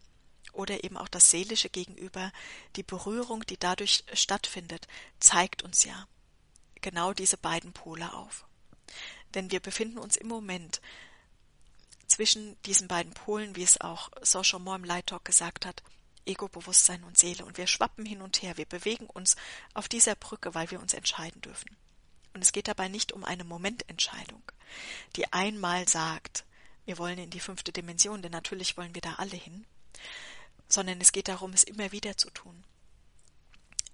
oder 0.53 0.83
eben 0.83 0.97
auch 0.97 1.07
das 1.07 1.31
seelische 1.31 1.69
Gegenüber, 1.69 2.33
die 2.75 2.83
Berührung, 2.83 3.47
die 3.47 3.57
dadurch 3.57 4.03
stattfindet, 4.13 4.89
zeigt 5.21 5.63
uns 5.63 5.85
ja 5.85 6.09
genau 6.81 7.13
diese 7.13 7.37
beiden 7.37 7.73
Pole 7.73 8.13
auf. 8.13 8.45
Denn 9.35 9.53
wir 9.53 9.61
befinden 9.61 9.99
uns 9.99 10.17
im 10.17 10.27
Moment 10.27 10.81
zwischen 12.13 12.61
diesen 12.65 12.89
beiden 12.89 13.15
Polen, 13.15 13.57
wie 13.57 13.63
es 13.63 13.81
auch 13.81 14.11
Social 14.21 14.61
Moore 14.61 14.77
im 14.77 14.85
Light 14.85 15.07
Talk 15.07 15.25
gesagt 15.25 15.65
hat, 15.65 15.83
Ego, 16.27 16.47
Bewusstsein 16.47 17.03
und 17.05 17.17
Seele. 17.17 17.45
Und 17.45 17.57
wir 17.57 17.67
schwappen 17.67 18.05
hin 18.05 18.21
und 18.21 18.43
her, 18.43 18.59
wir 18.59 18.67
bewegen 18.67 19.07
uns 19.07 19.35
auf 19.73 19.89
dieser 19.89 20.15
Brücke, 20.15 20.55
weil 20.55 20.71
wir 20.71 20.81
uns 20.81 20.93
entscheiden 20.93 21.41
dürfen. 21.41 21.75
Und 22.35 22.43
es 22.43 22.53
geht 22.53 22.69
dabei 22.69 22.89
nicht 22.89 23.13
um 23.13 23.25
eine 23.25 23.45
Momententscheidung, 23.45 24.43
die 25.17 25.33
einmal 25.33 25.89
sagt, 25.89 26.45
wir 26.85 26.99
wollen 26.99 27.19
in 27.19 27.31
die 27.31 27.41
fünfte 27.41 27.73
Dimension, 27.73 28.21
denn 28.21 28.33
natürlich 28.33 28.77
wollen 28.77 28.95
wir 28.95 29.03
da 29.03 29.15
alle 29.15 29.37
hin, 29.37 29.67
sondern 30.69 31.01
es 31.01 31.13
geht 31.13 31.29
darum, 31.29 31.53
es 31.55 31.65
immer 31.65 31.93
wieder 31.93 32.17
zu 32.19 32.29
tun. 32.31 32.63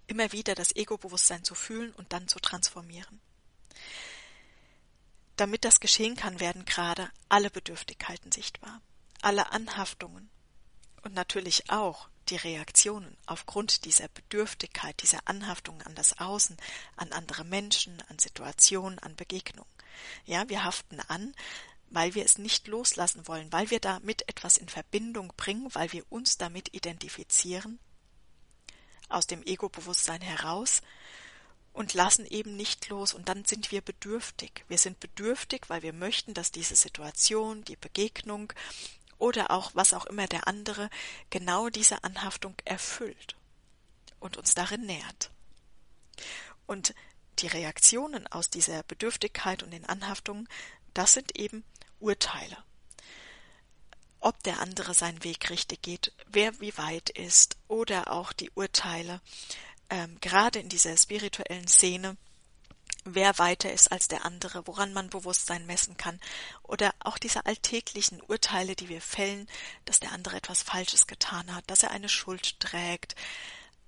Immer 0.08 0.32
wieder 0.32 0.54
das 0.54 0.74
Ego-Bewusstsein 0.74 1.44
zu 1.44 1.54
fühlen 1.54 1.92
und 1.92 2.12
dann 2.12 2.26
zu 2.26 2.40
transformieren. 2.40 3.20
Damit 5.38 5.64
das 5.64 5.78
geschehen 5.78 6.16
kann, 6.16 6.40
werden 6.40 6.64
gerade 6.64 7.08
alle 7.28 7.48
Bedürftigkeiten 7.48 8.32
sichtbar, 8.32 8.82
alle 9.22 9.52
Anhaftungen 9.52 10.28
und 11.02 11.14
natürlich 11.14 11.70
auch 11.70 12.08
die 12.28 12.34
Reaktionen 12.34 13.16
aufgrund 13.24 13.84
dieser 13.84 14.08
Bedürftigkeit, 14.08 15.00
dieser 15.00 15.20
Anhaftungen 15.26 15.80
an 15.82 15.94
das 15.94 16.18
Außen, 16.18 16.56
an 16.96 17.12
andere 17.12 17.44
Menschen, 17.44 18.02
an 18.08 18.18
Situationen, 18.18 18.98
an 18.98 19.14
Begegnungen. 19.14 19.70
Ja, 20.24 20.48
wir 20.48 20.64
haften 20.64 20.98
an, 21.06 21.32
weil 21.88 22.16
wir 22.16 22.24
es 22.24 22.38
nicht 22.38 22.66
loslassen 22.66 23.28
wollen, 23.28 23.52
weil 23.52 23.70
wir 23.70 23.78
damit 23.78 24.28
etwas 24.28 24.56
in 24.56 24.68
Verbindung 24.68 25.32
bringen, 25.36 25.72
weil 25.72 25.92
wir 25.92 26.04
uns 26.10 26.36
damit 26.36 26.74
identifizieren, 26.74 27.78
aus 29.08 29.28
dem 29.28 29.44
Ego-Bewusstsein 29.44 30.20
heraus, 30.20 30.82
und 31.78 31.94
lassen 31.94 32.26
eben 32.26 32.56
nicht 32.56 32.88
los 32.88 33.14
und 33.14 33.28
dann 33.28 33.44
sind 33.44 33.70
wir 33.70 33.80
bedürftig. 33.82 34.64
Wir 34.66 34.78
sind 34.78 34.98
bedürftig, 34.98 35.70
weil 35.70 35.82
wir 35.82 35.92
möchten, 35.92 36.34
dass 36.34 36.50
diese 36.50 36.74
Situation, 36.74 37.62
die 37.62 37.76
Begegnung 37.76 38.52
oder 39.16 39.52
auch 39.52 39.70
was 39.74 39.94
auch 39.94 40.04
immer 40.06 40.26
der 40.26 40.48
andere 40.48 40.90
genau 41.30 41.68
diese 41.68 42.02
Anhaftung 42.02 42.56
erfüllt 42.64 43.36
und 44.18 44.36
uns 44.36 44.56
darin 44.56 44.86
nährt. 44.86 45.30
Und 46.66 46.96
die 47.38 47.46
Reaktionen 47.46 48.26
aus 48.26 48.50
dieser 48.50 48.82
Bedürftigkeit 48.82 49.62
und 49.62 49.70
den 49.70 49.84
Anhaftungen, 49.84 50.48
das 50.94 51.12
sind 51.12 51.38
eben 51.38 51.62
Urteile. 52.00 52.56
Ob 54.18 54.42
der 54.42 54.58
andere 54.58 54.94
seinen 54.94 55.22
Weg 55.22 55.48
richtig 55.48 55.82
geht, 55.82 56.12
wer 56.26 56.58
wie 56.58 56.76
weit 56.76 57.10
ist, 57.10 57.56
oder 57.68 58.10
auch 58.10 58.32
die 58.32 58.50
Urteile, 58.56 59.20
ähm, 59.90 60.18
gerade 60.20 60.58
in 60.58 60.68
dieser 60.68 60.96
spirituellen 60.96 61.68
Szene, 61.68 62.16
wer 63.04 63.38
weiter 63.38 63.72
ist 63.72 63.90
als 63.90 64.08
der 64.08 64.24
andere, 64.24 64.66
woran 64.66 64.92
man 64.92 65.10
Bewusstsein 65.10 65.66
messen 65.66 65.96
kann, 65.96 66.20
oder 66.62 66.94
auch 67.00 67.18
diese 67.18 67.46
alltäglichen 67.46 68.20
Urteile, 68.22 68.76
die 68.76 68.88
wir 68.88 69.00
fällen, 69.00 69.48
dass 69.84 70.00
der 70.00 70.12
andere 70.12 70.36
etwas 70.36 70.62
Falsches 70.62 71.06
getan 71.06 71.54
hat, 71.54 71.64
dass 71.70 71.82
er 71.82 71.90
eine 71.90 72.08
Schuld 72.08 72.60
trägt, 72.60 73.14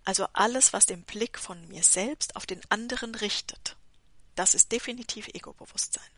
also 0.05 0.27
alles, 0.33 0.73
was 0.73 0.87
den 0.87 1.03
Blick 1.03 1.39
von 1.39 1.69
mir 1.69 1.83
selbst 1.83 2.37
auf 2.37 2.47
den 2.47 2.61
anderen 2.71 3.15
richtet, 3.15 3.77
das 4.35 4.55
ist 4.55 4.73
definitiv 4.73 5.29
Ego-Bewusstsein. 5.29 6.09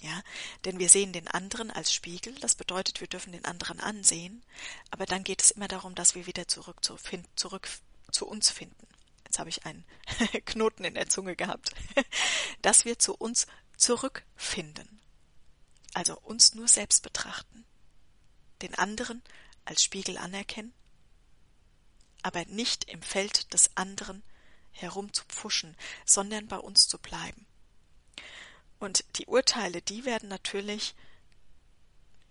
Ja, 0.00 0.22
denn 0.64 0.78
wir 0.78 0.88
sehen 0.88 1.12
den 1.12 1.28
anderen 1.28 1.70
als 1.70 1.92
Spiegel, 1.92 2.34
das 2.40 2.54
bedeutet, 2.54 3.00
wir 3.00 3.08
dürfen 3.08 3.32
den 3.32 3.44
anderen 3.44 3.80
ansehen, 3.80 4.42
aber 4.90 5.06
dann 5.06 5.24
geht 5.24 5.40
es 5.40 5.50
immer 5.50 5.68
darum, 5.68 5.94
dass 5.94 6.14
wir 6.14 6.26
wieder 6.26 6.46
zurück 6.46 6.84
zu, 6.84 6.96
zurück 7.36 7.68
zu 8.14 8.26
uns 8.26 8.50
finden. 8.50 8.86
Jetzt 9.24 9.38
habe 9.38 9.50
ich 9.50 9.66
einen 9.66 9.84
Knoten 10.44 10.84
in 10.84 10.94
der 10.94 11.08
Zunge 11.08 11.36
gehabt. 11.36 11.74
Dass 12.62 12.84
wir 12.84 12.98
zu 12.98 13.14
uns 13.14 13.46
zurückfinden. 13.76 15.00
Also 15.92 16.18
uns 16.20 16.54
nur 16.54 16.68
selbst 16.68 17.02
betrachten. 17.02 17.64
Den 18.62 18.74
anderen 18.74 19.22
als 19.64 19.82
Spiegel 19.82 20.18
anerkennen, 20.18 20.72
aber 22.22 22.44
nicht 22.46 22.84
im 22.84 23.02
Feld 23.02 23.52
des 23.52 23.76
anderen 23.76 24.22
herumzupfuschen, 24.72 25.76
sondern 26.04 26.48
bei 26.48 26.58
uns 26.58 26.88
zu 26.88 26.98
bleiben. 26.98 27.46
Und 28.78 29.04
die 29.16 29.26
Urteile, 29.26 29.82
die 29.82 30.04
werden 30.04 30.28
natürlich 30.28 30.94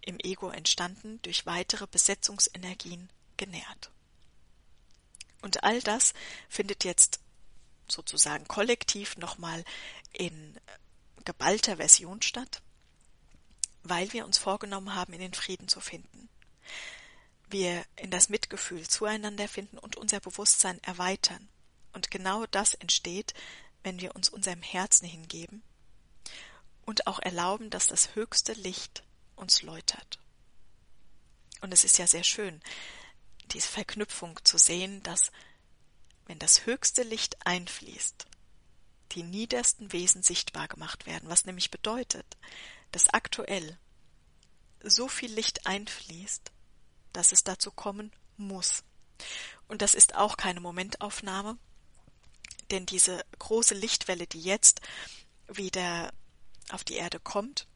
im 0.02 0.20
Ego 0.20 0.50
entstanden 0.50 1.22
durch 1.22 1.46
weitere 1.46 1.88
Besetzungsenergien 1.88 3.10
genährt. 3.38 3.92
Und 5.44 5.64
all 5.66 5.82
das 5.82 6.14
findet 6.48 6.86
jetzt 6.86 7.20
sozusagen 7.90 8.48
kollektiv 8.48 9.18
nochmal 9.18 9.66
in 10.14 10.58
geballter 11.26 11.78
Version 11.78 12.22
statt, 12.22 12.62
weil 13.84 14.14
wir 14.14 14.26
uns 14.26 14.38
vorgenommen 14.38 14.96
haben, 14.96 15.12
in 15.12 15.20
den 15.20 15.34
Frieden 15.34 15.68
zu 15.68 15.82
finden. 15.82 16.30
Wir 17.50 17.86
in 17.98 18.10
das 18.10 18.30
Mitgefühl 18.30 18.88
zueinander 18.88 19.50
finden 19.50 19.78
und 19.78 19.98
unser 19.98 20.22
Bewusstsein 20.22 20.82
erweitern. 20.82 21.50
Und 21.92 22.10
genau 22.10 22.46
das 22.46 22.74
entsteht, 22.74 23.34
wenn 23.84 24.00
wir 24.00 24.16
uns 24.16 24.30
unserem 24.30 24.62
Herzen 24.62 25.06
hingeben 25.06 25.62
und 26.86 27.06
auch 27.06 27.20
erlauben, 27.20 27.70
dass 27.70 27.88
das 27.88 28.16
höchste 28.16 28.54
Licht 28.54 29.04
uns 29.36 29.62
läutert. 29.62 30.20
Und 31.60 31.74
es 31.74 31.84
ist 31.84 31.98
ja 31.98 32.08
sehr 32.08 32.24
schön, 32.24 32.62
diese 33.52 33.68
Verknüpfung 33.68 34.40
zu 34.44 34.58
sehen, 34.58 35.04
dass 35.04 35.32
wenn 36.26 36.40
das 36.40 36.66
höchste 36.66 37.04
Licht 37.04 37.46
einfließt, 37.46 38.26
die 39.12 39.24
niedersten 39.24 39.92
Wesen 39.92 40.24
sichtbar 40.24 40.68
gemacht 40.68 41.06
werden, 41.06 41.30
was 41.30 41.46
nämlich 41.46 41.70
bedeutet, 41.70 42.26
dass 42.92 43.10
aktuell 43.10 43.78
so 44.82 45.08
viel 45.08 45.32
Licht 45.32 45.66
einfließt, 45.66 46.52
dass 47.12 47.32
es 47.32 47.44
dazu 47.44 47.72
kommen 47.72 48.12
muss. 48.38 48.84
Und 49.68 49.82
das 49.82 49.94
ist 49.94 50.16
auch 50.16 50.38
keine 50.38 50.60
Momentaufnahme, 50.60 51.58
denn 52.72 52.86
diese 52.86 53.24
große 53.40 53.76
Lichtwelle, 53.76 54.28
die 54.28 54.42
jetzt 54.42 54.82
wieder 55.48 56.12
auf 56.72 56.84
die 56.84 56.96
Erde 56.96 57.20
kommt, 57.20 57.68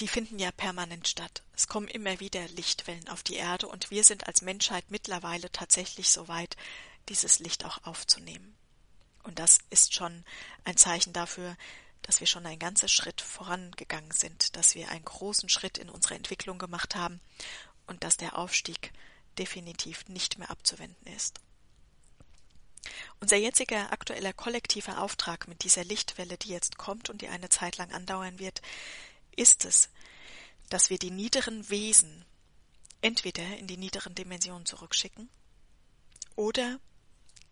die 0.00 0.08
finden 0.08 0.38
ja 0.38 0.52
permanent 0.52 1.08
statt. 1.08 1.42
Es 1.54 1.66
kommen 1.66 1.88
immer 1.88 2.20
wieder 2.20 2.46
Lichtwellen 2.48 3.08
auf 3.08 3.22
die 3.22 3.34
Erde 3.34 3.66
und 3.66 3.90
wir 3.90 4.04
sind 4.04 4.26
als 4.26 4.42
Menschheit 4.42 4.84
mittlerweile 4.90 5.50
tatsächlich 5.50 6.10
so 6.10 6.28
weit, 6.28 6.56
dieses 7.08 7.38
Licht 7.38 7.64
auch 7.64 7.84
aufzunehmen. 7.84 8.56
Und 9.24 9.38
das 9.38 9.58
ist 9.70 9.94
schon 9.94 10.24
ein 10.64 10.76
Zeichen 10.76 11.12
dafür, 11.12 11.56
dass 12.02 12.20
wir 12.20 12.26
schon 12.26 12.46
einen 12.46 12.58
ganzen 12.58 12.88
Schritt 12.88 13.20
vorangegangen 13.20 14.12
sind, 14.12 14.56
dass 14.56 14.74
wir 14.74 14.88
einen 14.90 15.04
großen 15.04 15.48
Schritt 15.48 15.78
in 15.78 15.90
unserer 15.90 16.14
Entwicklung 16.14 16.58
gemacht 16.58 16.94
haben 16.94 17.20
und 17.86 18.04
dass 18.04 18.16
der 18.16 18.38
Aufstieg 18.38 18.92
definitiv 19.38 20.08
nicht 20.08 20.38
mehr 20.38 20.50
abzuwenden 20.50 21.12
ist. 21.14 21.40
Unser 23.20 23.36
jetziger 23.36 23.92
aktueller 23.92 24.32
kollektiver 24.32 25.02
Auftrag 25.02 25.48
mit 25.48 25.64
dieser 25.64 25.84
Lichtwelle, 25.84 26.38
die 26.38 26.50
jetzt 26.50 26.78
kommt 26.78 27.10
und 27.10 27.20
die 27.20 27.28
eine 27.28 27.48
Zeit 27.48 27.76
lang 27.76 27.92
andauern 27.92 28.38
wird, 28.38 28.62
ist 29.38 29.64
es, 29.64 29.90
dass 30.68 30.90
wir 30.90 30.98
die 30.98 31.10
niederen 31.10 31.68
Wesen 31.70 32.24
entweder 33.00 33.56
in 33.58 33.66
die 33.66 33.76
niederen 33.76 34.14
Dimensionen 34.14 34.66
zurückschicken 34.66 35.28
oder 36.36 36.80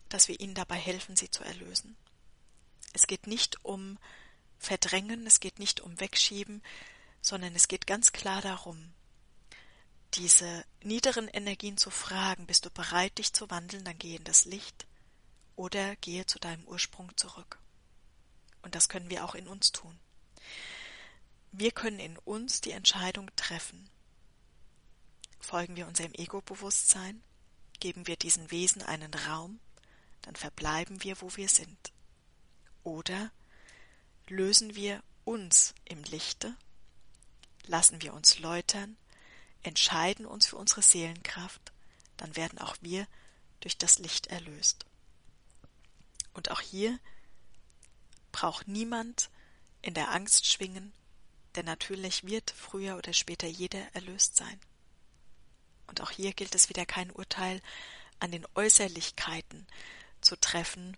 dass 0.09 0.27
wir 0.27 0.39
ihnen 0.39 0.53
dabei 0.53 0.77
helfen, 0.77 1.15
sie 1.15 1.31
zu 1.31 1.43
erlösen. 1.43 1.97
Es 2.93 3.07
geht 3.07 3.27
nicht 3.27 3.63
um 3.63 3.97
Verdrängen, 4.57 5.27
es 5.27 5.39
geht 5.39 5.59
nicht 5.59 5.81
um 5.81 5.99
Wegschieben, 5.99 6.61
sondern 7.21 7.55
es 7.55 7.67
geht 7.67 7.87
ganz 7.87 8.11
klar 8.11 8.41
darum, 8.41 8.93
diese 10.13 10.65
niederen 10.81 11.27
Energien 11.27 11.77
zu 11.77 11.89
fragen, 11.89 12.47
bist 12.47 12.65
du 12.65 12.69
bereit, 12.69 13.17
dich 13.17 13.33
zu 13.33 13.49
wandeln, 13.49 13.83
dann 13.83 13.97
geh 13.97 14.15
in 14.15 14.23
das 14.23 14.45
Licht 14.45 14.87
oder 15.55 15.95
gehe 15.97 16.25
zu 16.25 16.39
deinem 16.39 16.65
Ursprung 16.65 17.15
zurück. 17.17 17.59
Und 18.61 18.75
das 18.75 18.89
können 18.89 19.09
wir 19.09 19.25
auch 19.25 19.35
in 19.35 19.47
uns 19.47 19.71
tun. 19.71 19.99
Wir 21.51 21.71
können 21.71 21.99
in 21.99 22.17
uns 22.17 22.61
die 22.61 22.71
Entscheidung 22.71 23.29
treffen. 23.35 23.89
Folgen 25.39 25.75
wir 25.75 25.87
unserem 25.87 26.13
Ego-Bewusstsein, 26.13 27.23
geben 27.79 28.07
wir 28.07 28.17
diesen 28.17 28.51
Wesen 28.51 28.81
einen 28.81 29.13
Raum, 29.13 29.59
dann 30.21 30.35
verbleiben 30.35 31.03
wir, 31.03 31.21
wo 31.21 31.35
wir 31.35 31.47
sind. 31.47 31.93
Oder 32.83 33.31
lösen 34.27 34.75
wir 34.75 35.01
uns 35.23 35.73
im 35.85 36.03
Lichte, 36.03 36.55
lassen 37.65 38.01
wir 38.01 38.13
uns 38.13 38.39
läutern, 38.39 38.97
entscheiden 39.63 40.25
uns 40.25 40.47
für 40.47 40.57
unsere 40.57 40.81
Seelenkraft, 40.81 41.71
dann 42.17 42.35
werden 42.35 42.59
auch 42.59 42.75
wir 42.81 43.07
durch 43.59 43.77
das 43.77 43.99
Licht 43.99 44.27
erlöst. 44.27 44.85
Und 46.33 46.51
auch 46.51 46.61
hier 46.61 46.99
braucht 48.31 48.67
niemand 48.67 49.29
in 49.81 49.93
der 49.93 50.11
Angst 50.11 50.45
schwingen, 50.45 50.93
denn 51.57 51.65
natürlich 51.65 52.23
wird 52.23 52.51
früher 52.51 52.97
oder 52.97 53.13
später 53.13 53.47
jeder 53.47 53.81
erlöst 53.93 54.37
sein. 54.37 54.59
Und 55.87 56.01
auch 56.01 56.11
hier 56.11 56.33
gilt 56.33 56.55
es 56.55 56.69
wieder 56.69 56.85
kein 56.85 57.11
Urteil 57.11 57.61
an 58.19 58.31
den 58.31 58.45
Äußerlichkeiten 58.55 59.67
zu 60.21 60.39
treffen, 60.39 60.95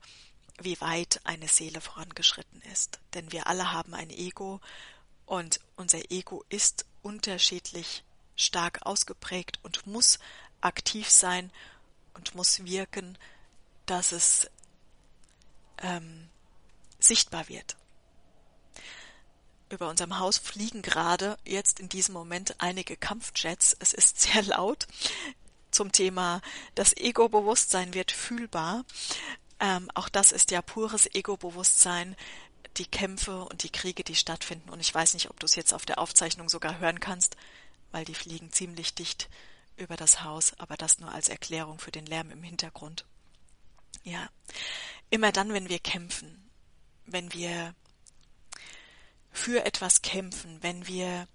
wie 0.62 0.80
weit 0.82 1.22
eine 1.24 1.48
Seele 1.48 1.80
vorangeschritten 1.80 2.62
ist. 2.74 3.00
Denn 3.14 3.32
wir 3.32 3.48
alle 3.48 3.72
haben 3.72 3.94
ein 3.94 4.10
Ego 4.10 4.60
und 5.26 5.60
unser 5.76 6.12
Ego 6.12 6.44
ist 6.50 6.86
unterschiedlich 7.02 8.04
stark 8.36 8.86
ausgeprägt 8.86 9.60
und 9.64 9.88
muss 9.88 10.20
aktiv 10.62 11.10
sein 11.10 11.52
und 12.14 12.36
muss 12.36 12.66
wirken, 12.66 13.18
dass 13.86 14.12
es 14.12 14.50
ähm, 15.78 16.30
sichtbar 17.00 17.48
wird. 17.48 17.78
Über 19.70 19.90
unserem 19.90 20.18
Haus 20.18 20.38
fliegen 20.38 20.82
gerade 20.82 21.38
jetzt 21.46 21.80
in 21.80 21.90
diesem 21.90 22.14
Moment 22.14 22.56
einige 22.58 22.98
Kampfjets. 22.98 23.76
Es 23.80 23.94
ist 23.94 24.20
sehr 24.20 24.42
laut 24.44 24.88
zum 25.72 25.92
Thema 25.92 26.42
das 26.76 26.96
Ego-Bewusstsein 26.98 27.94
wird 27.94 28.12
fühlbar. 28.12 28.86
Ähm, 29.60 29.90
auch 29.94 30.10
das 30.10 30.32
ist 30.32 30.52
ja 30.52 30.62
pures 30.62 31.14
Ego-Bewusstsein, 31.14 32.16
die 32.78 32.86
Kämpfe 32.86 33.44
und 33.44 33.64
die 33.64 33.72
Kriege, 33.72 34.04
die 34.04 34.16
stattfinden. 34.16 34.70
Und 34.70 34.80
ich 34.80 34.94
weiß 34.94 35.14
nicht, 35.14 35.30
ob 35.30 35.40
du 35.40 35.46
es 35.46 35.56
jetzt 35.56 35.74
auf 35.74 35.86
der 35.86 36.00
Aufzeichnung 36.00 36.50
sogar 36.50 36.80
hören 36.80 37.00
kannst, 37.00 37.36
weil 37.92 38.06
die 38.06 38.16
fliegen 38.16 38.52
ziemlich 38.52 38.96
dicht 38.96 39.30
über 39.78 39.96
das 39.96 40.24
Haus, 40.24 40.54
aber 40.60 40.78
das 40.78 41.00
nur 41.00 41.12
als 41.12 41.30
Erklärung 41.30 41.80
für 41.80 41.92
den 41.92 42.06
Lärm 42.06 42.32
im 42.32 42.44
Hintergrund. 42.44 43.06
Ja, 44.04 44.30
immer 45.10 45.32
dann, 45.32 45.54
wenn 45.54 45.70
wir 45.70 45.80
kämpfen, 45.80 46.50
wenn 47.06 47.34
wir 47.34 47.74
für 49.32 49.66
etwas 49.66 50.02
kämpfen, 50.02 50.62
wenn 50.62 50.88
wir 50.88 51.28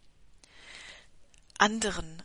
anderen 1.59 2.23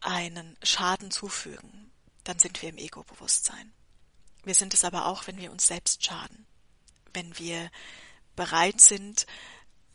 einen 0.00 0.56
Schaden 0.62 1.10
zufügen, 1.10 1.90
dann 2.24 2.38
sind 2.38 2.62
wir 2.62 2.68
im 2.68 2.78
Ego-Bewusstsein. 2.78 3.72
Wir 4.44 4.54
sind 4.54 4.74
es 4.74 4.84
aber 4.84 5.06
auch, 5.06 5.26
wenn 5.26 5.38
wir 5.38 5.50
uns 5.50 5.66
selbst 5.66 6.04
schaden, 6.04 6.46
wenn 7.12 7.36
wir 7.38 7.70
bereit 8.36 8.80
sind, 8.80 9.26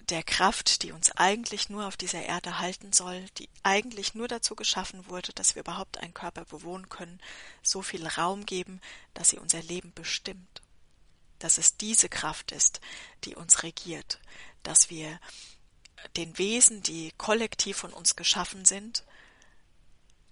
der 0.10 0.24
Kraft, 0.24 0.84
die 0.84 0.92
uns 0.92 1.12
eigentlich 1.12 1.70
nur 1.70 1.86
auf 1.86 1.96
dieser 1.96 2.24
Erde 2.24 2.60
halten 2.60 2.92
soll, 2.92 3.26
die 3.38 3.48
eigentlich 3.64 4.14
nur 4.14 4.28
dazu 4.28 4.56
geschaffen 4.56 5.08
wurde, 5.08 5.32
dass 5.34 5.56
wir 5.56 5.62
überhaupt 5.62 6.00
einen 6.00 6.14
Körper 6.14 6.44
bewohnen 6.44 6.90
können, 6.90 7.22
so 7.64 7.82
viel 7.82 8.06
Raum 8.06 8.46
geben, 8.46 8.82
dass 9.14 9.30
sie 9.30 9.40
unser 9.40 9.62
Leben 9.62 9.94
bestimmt. 9.94 10.62
Dass 11.40 11.58
es 11.58 11.78
diese 11.78 12.10
Kraft 12.10 12.52
ist, 12.52 12.82
die 13.24 13.36
uns 13.36 13.64
regiert, 13.64 14.20
dass 14.64 14.90
wir 14.90 15.20
den 16.16 16.38
Wesen, 16.38 16.82
die 16.82 17.12
kollektiv 17.18 17.78
von 17.78 17.94
uns 17.94 18.16
geschaffen 18.16 18.66
sind, 18.66 19.04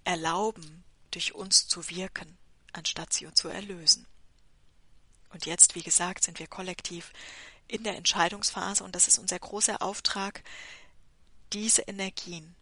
erlauben, 0.04 0.84
durch 1.12 1.34
uns 1.34 1.68
zu 1.68 1.90
wirken, 1.90 2.38
anstatt 2.74 3.14
sie 3.14 3.32
zu 3.34 3.48
erlösen. 3.48 4.06
Und 5.30 5.46
jetzt, 5.46 5.76
wie 5.76 5.84
gesagt, 5.84 6.24
sind 6.24 6.40
wir 6.40 6.48
kollektiv 6.48 7.14
in 7.68 7.84
der 7.84 7.96
Entscheidungsphase 7.96 8.84
und 8.84 8.96
das 8.96 9.08
ist 9.08 9.20
unser 9.20 9.40
großer 9.40 9.82
Auftrag, 9.82 10.44
diese 11.54 11.84
Energien, 11.84 12.56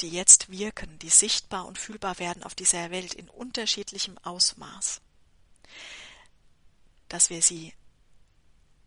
die 0.00 0.10
jetzt 0.10 0.50
wirken, 0.50 0.98
die 0.98 1.10
sichtbar 1.10 1.66
und 1.66 1.78
fühlbar 1.78 2.18
werden 2.18 2.42
auf 2.42 2.54
dieser 2.54 2.90
Welt 2.90 3.14
in 3.14 3.28
unterschiedlichem 3.28 4.18
Ausmaß, 4.18 5.00
dass 7.08 7.30
wir 7.30 7.40
sie 7.40 7.72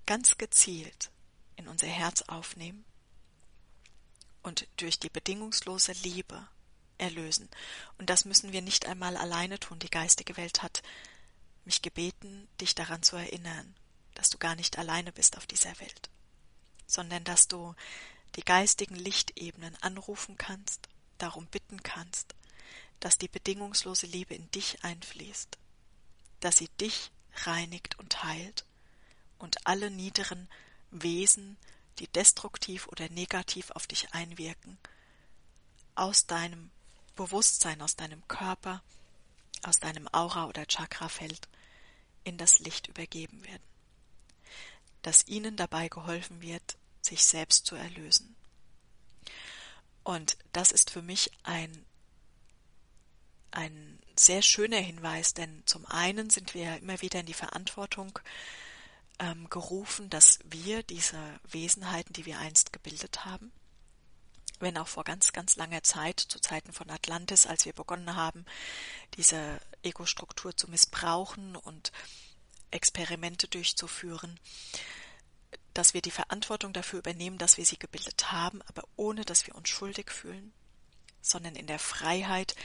ganz 0.06 0.38
gezielt 0.38 1.10
in 1.56 1.68
unser 1.68 1.88
Herz 1.88 2.24
aufnehmen 2.24 2.86
und 4.44 4.68
durch 4.78 5.00
die 5.00 5.10
bedingungslose 5.10 5.94
Liebe 6.04 6.48
erlösen. 6.98 7.50
Und 7.98 8.10
das 8.10 8.26
müssen 8.26 8.52
wir 8.52 8.62
nicht 8.62 8.86
einmal 8.86 9.18
alleine 9.18 9.60
tun. 9.60 9.80
Die 9.80 9.89
geistige 9.89 10.38
Welt 10.38 10.62
hat 10.62 10.82
mich 11.65 11.82
gebeten, 11.82 12.48
dich 12.62 12.76
daran 12.76 13.04
zu 13.04 13.15
erinnern, 13.15 13.76
dass 14.13 14.30
du 14.30 14.38
gar 14.38 14.56
nicht 14.56 14.78
alleine 14.78 15.12
bist 15.12 15.38
auf 15.38 15.46
dieser 15.46 15.78
Welt, 15.80 16.10
sondern 16.88 17.24
dass 17.24 17.48
du 17.48 17.76
die 18.36 18.44
geistigen 18.44 18.96
Lichtebenen 18.96 19.76
anrufen 19.82 20.38
kannst, 20.38 20.89
darum 21.18 21.48
bitten 21.48 21.82
kannst, 21.84 22.36
dass 23.00 23.18
die 23.18 23.28
bedingungslose 23.28 24.06
Liebe 24.08 24.36
in 24.36 24.50
dich 24.52 24.84
einfließt, 24.84 25.58
dass 26.39 26.58
sie 26.58 26.70
dich 26.80 27.12
reinigt 27.44 27.98
und 28.00 28.24
heilt 28.24 28.65
und 29.38 29.68
alle 29.68 29.91
niederen 29.91 30.48
Wesen, 30.91 31.58
die 32.00 32.08
destruktiv 32.08 32.88
oder 32.88 33.10
negativ 33.10 33.71
auf 33.71 33.88
dich 33.88 34.13
einwirken, 34.13 34.78
aus 35.95 36.26
deinem 36.26 36.71
Bewusstsein 37.15 37.82
aus 37.82 37.95
deinem 37.95 38.28
Körper, 38.28 38.84
aus 39.63 39.80
deinem 39.80 40.08
Aura- 40.12 40.48
oder 40.48 40.65
Chakrafeld 40.65 41.48
in 42.24 42.38
das 42.38 42.60
Licht 42.60 42.88
übergeben 42.88 43.43
werden. 43.45 43.63
Dass 45.02 45.28
ihnen 45.28 45.56
dabei 45.56 45.88
geholfen 45.88 46.41
wird, 46.41 46.78
sich 47.02 47.24
selbst 47.24 47.65
zu 47.65 47.76
erlösen. 47.76 48.36
Und 50.04 50.38
das 50.52 50.71
ist 50.71 50.89
für 50.89 51.02
mich 51.02 51.32
ein, 51.43 51.86
ein 53.52 54.00
sehr 54.17 54.41
schöner 54.41 54.80
Hinweis, 54.80 55.34
denn 55.34 55.63
zum 55.65 55.86
einen 55.86 56.30
sind 56.30 56.54
wir 56.54 56.63
ja 56.63 56.76
immer 56.76 57.02
wieder 57.02 57.21
in 57.21 57.26
die 57.26 57.34
Verantwortung 57.34 58.19
ähm, 59.19 59.49
gerufen, 59.49 60.10
dass 60.10 60.39
wir 60.45 60.84
diese 60.84 61.19
Wesenheiten, 61.43 62.13
die 62.13 62.25
wir 62.25 62.39
einst 62.39 62.73
gebildet 62.73 63.25
haben, 63.25 63.51
wenn 64.60 64.78
auch 64.78 64.88
vor 64.88 65.04
ganz, 65.04 65.34
ganz 65.34 65.56
langer 65.56 65.84
Zeit, 65.84 66.19
zu 66.19 66.39
Zeiten 66.39 66.73
von 66.73 66.89
Atlantis, 66.89 67.45
als 67.45 67.65
wir 67.65 67.73
begonnen 67.73 68.15
haben, 68.15 68.45
diese 69.15 69.60
Ego-Struktur 69.84 70.56
zu 70.56 70.69
missbrauchen 70.69 71.56
und 71.56 71.91
Experimente 72.71 73.47
durchzuführen, 73.47 74.39
dass 75.73 75.93
wir 75.93 76.01
die 76.01 76.12
Verantwortung 76.12 76.71
dafür 76.73 76.99
übernehmen, 76.99 77.38
dass 77.38 77.58
wir 77.58 77.65
sie 77.65 77.78
gebildet 77.78 78.32
haben, 78.32 78.62
aber 78.63 78.84
ohne 78.95 79.25
dass 79.25 79.45
wir 79.45 79.56
uns 79.56 79.69
schuldig 79.69 80.10
fühlen, 80.10 80.54
sondern 81.21 81.56
in 81.56 81.67
der 81.67 81.80
Freiheit 81.80 82.56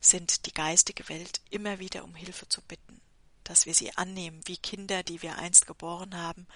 sind 0.00 0.46
die 0.46 0.52
geistige 0.52 1.08
Welt 1.08 1.40
immer 1.50 1.78
wieder 1.78 2.04
um 2.04 2.14
Hilfe 2.14 2.48
zu 2.48 2.60
bitten, 2.62 3.00
dass 3.48 3.64
wir 3.64 3.74
sie 3.74 3.96
annehmen 3.96 4.42
wie 4.44 4.58
Kinder, 4.58 5.02
die 5.02 5.22
wir 5.22 5.38
einst 5.38 5.66
geboren 5.66 6.14
haben, 6.14 6.46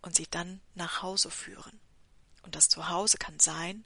und 0.00 0.16
sie 0.16 0.26
dann 0.26 0.62
nach 0.74 1.02
Hause 1.02 1.30
führen. 1.30 1.78
Und 2.42 2.54
das 2.54 2.70
Zuhause 2.70 3.18
kann 3.18 3.38
sein 3.38 3.84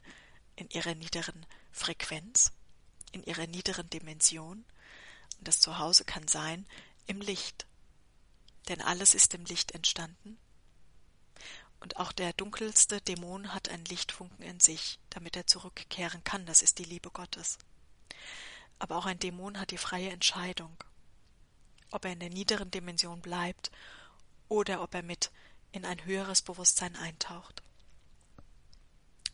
in 0.55 0.69
ihrer 0.69 0.95
niederen 0.95 1.45
Frequenz, 1.73 2.53
in 3.11 3.23
ihrer 3.23 3.45
niederen 3.45 3.89
Dimension. 3.89 4.63
Und 5.37 5.47
das 5.47 5.59
Zuhause 5.59 6.05
kann 6.05 6.29
sein 6.29 6.65
im 7.07 7.19
Licht. 7.19 7.65
Denn 8.69 8.81
alles 8.81 9.15
ist 9.15 9.33
im 9.33 9.43
Licht 9.43 9.73
entstanden. 9.73 10.39
Und 11.81 11.97
auch 11.97 12.13
der 12.13 12.31
dunkelste 12.31 13.01
Dämon 13.01 13.53
hat 13.53 13.67
einen 13.67 13.83
Lichtfunken 13.83 14.45
in 14.45 14.61
sich, 14.61 14.97
damit 15.09 15.35
er 15.35 15.45
zurückkehren 15.45 16.23
kann. 16.23 16.45
Das 16.45 16.61
ist 16.61 16.79
die 16.79 16.85
Liebe 16.85 17.11
Gottes. 17.11 17.57
Aber 18.79 18.95
auch 18.95 19.07
ein 19.07 19.19
Dämon 19.19 19.59
hat 19.59 19.71
die 19.71 19.77
freie 19.77 20.11
Entscheidung, 20.11 20.77
ob 21.93 22.05
er 22.05 22.11
in 22.11 22.19
der 22.19 22.29
niederen 22.29 22.71
Dimension 22.71 23.21
bleibt 23.21 23.71
oder 24.49 24.81
ob 24.81 24.93
er 24.95 25.03
mit 25.03 25.31
in 25.71 25.85
ein 25.85 26.03
höheres 26.05 26.41
Bewusstsein 26.41 26.95
eintaucht. 26.95 27.61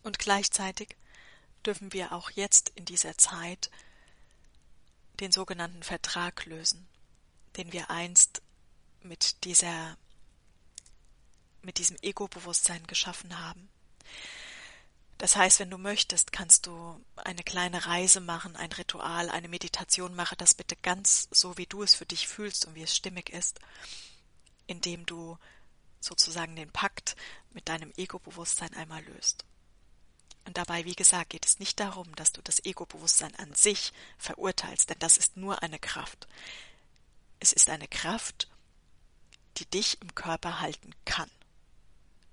Und 0.04 0.20
gleichzeitig 0.20 0.96
dürfen 1.66 1.94
wir 1.94 2.14
auch 2.14 2.30
jetzt 2.32 2.70
in 2.76 2.86
dieser 2.86 3.18
Zeit 3.18 3.70
den 5.20 5.32
sogenannten 5.32 5.84
Vertrag 5.84 6.46
lösen, 6.46 6.88
den 7.58 7.74
wir 7.74 7.90
einst 7.90 8.42
mit 9.02 9.44
dieser 9.44 9.98
mit 11.62 11.78
diesem 11.78 11.98
Ego-Bewusstsein 12.02 12.88
geschaffen 12.88 13.38
haben. 13.38 13.70
Das 15.20 15.36
heißt, 15.36 15.60
wenn 15.60 15.70
du 15.70 15.78
möchtest, 15.78 16.32
kannst 16.32 16.66
du 16.66 17.06
eine 17.18 17.44
kleine 17.44 17.86
Reise 17.86 18.22
machen, 18.22 18.56
ein 18.56 18.72
Ritual, 18.72 19.30
eine 19.30 19.50
Meditation, 19.50 20.16
mache 20.16 20.38
das 20.38 20.54
bitte 20.54 20.78
ganz 20.78 21.28
so, 21.30 21.58
wie 21.58 21.66
du 21.66 21.84
es 21.84 21.94
für 21.94 22.06
dich 22.06 22.28
fühlst 22.28 22.66
und 22.66 22.74
wie 22.74 22.84
es 22.84 22.96
stimmig 22.96 23.30
ist, 23.30 23.60
indem 24.66 25.06
du 25.06 25.38
sozusagen 26.00 26.56
den 26.56 26.72
Pakt 26.72 27.18
mit 27.52 27.68
deinem 27.68 27.92
Ego-Bewusstsein 27.98 28.74
einmal 28.76 29.04
löst. 29.04 29.44
Und 30.46 30.56
dabei, 30.56 30.86
wie 30.86 30.96
gesagt, 30.96 31.32
geht 31.32 31.46
es 31.46 31.60
nicht 31.60 31.82
darum, 31.82 32.16
dass 32.16 32.32
du 32.32 32.42
das 32.42 32.64
Ego-Bewusstsein 32.64 33.36
an 33.36 33.54
sich 33.54 33.92
verurteilst, 34.18 34.90
denn 34.90 35.00
das 35.00 35.18
ist 35.18 35.36
nur 35.36 35.62
eine 35.62 35.80
Kraft. 35.80 36.30
Es 37.42 37.52
ist 37.52 37.70
eine 37.70 37.90
Kraft, 37.90 38.48
die 39.58 39.66
dich 39.66 40.02
im 40.02 40.16
Körper 40.16 40.62
halten 40.62 40.96
kann. 41.04 41.30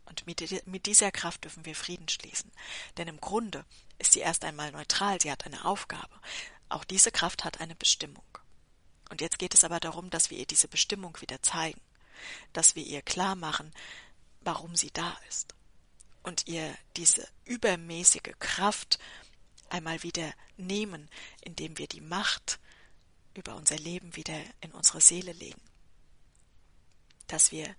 Und 0.06 0.26
mit, 0.26 0.66
mit 0.66 0.86
dieser 0.86 1.10
Kraft 1.10 1.44
dürfen 1.44 1.64
wir 1.64 1.74
Frieden 1.74 2.08
schließen. 2.08 2.50
Denn 2.96 3.08
im 3.08 3.20
Grunde 3.20 3.64
ist 3.98 4.12
sie 4.12 4.20
erst 4.20 4.44
einmal 4.44 4.72
neutral, 4.72 5.20
sie 5.20 5.30
hat 5.30 5.46
eine 5.46 5.64
Aufgabe. 5.64 6.20
Auch 6.68 6.84
diese 6.84 7.10
Kraft 7.10 7.44
hat 7.44 7.60
eine 7.60 7.74
Bestimmung. 7.74 8.24
Und 9.10 9.20
jetzt 9.20 9.38
geht 9.38 9.54
es 9.54 9.64
aber 9.64 9.80
darum, 9.80 10.10
dass 10.10 10.30
wir 10.30 10.38
ihr 10.38 10.46
diese 10.46 10.68
Bestimmung 10.68 11.20
wieder 11.20 11.40
zeigen, 11.42 11.80
dass 12.52 12.74
wir 12.74 12.84
ihr 12.84 13.02
klar 13.02 13.36
machen, 13.36 13.72
warum 14.40 14.74
sie 14.74 14.90
da 14.92 15.16
ist 15.28 15.54
und 16.22 16.46
ihr 16.48 16.76
diese 16.96 17.26
übermäßige 17.44 18.34
Kraft 18.40 18.98
einmal 19.68 20.02
wieder 20.02 20.32
nehmen, 20.56 21.08
indem 21.40 21.78
wir 21.78 21.86
die 21.86 22.00
Macht 22.00 22.58
über 23.34 23.54
unser 23.54 23.76
Leben 23.76 24.16
wieder 24.16 24.38
in 24.60 24.72
unsere 24.72 25.00
Seele 25.00 25.32
legen. 25.32 25.60
Dass 27.28 27.52
wir 27.52 27.74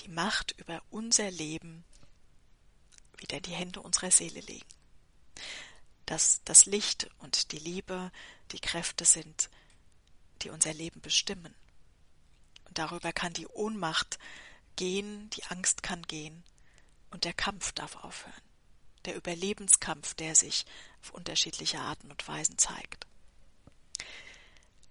die 0.00 0.08
Macht 0.08 0.52
über 0.58 0.82
unser 0.90 1.30
Leben 1.30 1.84
wieder 3.18 3.38
in 3.38 3.42
die 3.44 3.52
Hände 3.52 3.80
unserer 3.80 4.10
Seele 4.10 4.40
legen. 4.40 4.68
Dass 6.06 6.42
das 6.44 6.66
Licht 6.66 7.08
und 7.18 7.52
die 7.52 7.58
Liebe 7.58 8.10
die 8.52 8.60
Kräfte 8.60 9.04
sind, 9.04 9.48
die 10.42 10.50
unser 10.50 10.74
Leben 10.74 11.00
bestimmen. 11.00 11.54
Und 12.66 12.78
darüber 12.78 13.12
kann 13.12 13.32
die 13.32 13.46
Ohnmacht 13.46 14.18
gehen, 14.76 15.30
die 15.30 15.44
Angst 15.44 15.82
kann 15.82 16.02
gehen 16.02 16.44
und 17.10 17.24
der 17.24 17.32
Kampf 17.32 17.72
darf 17.72 17.96
aufhören. 17.96 18.42
Der 19.04 19.16
Überlebenskampf, 19.16 20.14
der 20.14 20.34
sich 20.34 20.64
auf 21.00 21.10
unterschiedliche 21.10 21.78
Arten 21.78 22.10
und 22.10 22.26
Weisen 22.26 22.58
zeigt. 22.58 23.06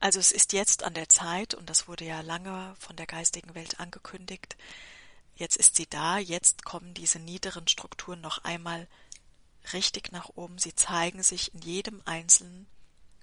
Also 0.03 0.19
es 0.19 0.33
ist 0.33 0.51
jetzt 0.51 0.83
an 0.83 0.93
der 0.93 1.07
Zeit, 1.07 1.53
und 1.53 1.69
das 1.69 1.87
wurde 1.87 2.03
ja 2.03 2.19
lange 2.21 2.75
von 2.77 2.95
der 2.95 3.05
geistigen 3.05 3.55
Welt 3.55 3.79
angekündigt, 3.79 4.57
Jetzt 5.35 5.57
ist 5.57 5.75
sie 5.75 5.87
da, 5.87 6.19
jetzt 6.19 6.63
kommen 6.63 6.93
diese 6.93 7.19
niederen 7.19 7.67
Strukturen 7.67 8.21
noch 8.21 8.43
einmal 8.43 8.87
richtig 9.71 10.11
nach 10.11 10.29
oben. 10.29 10.59
Sie 10.59 10.75
zeigen 10.75 11.23
sich 11.23 11.53
in 11.53 11.61
jedem 11.61 12.01
Einzelnen 12.05 12.67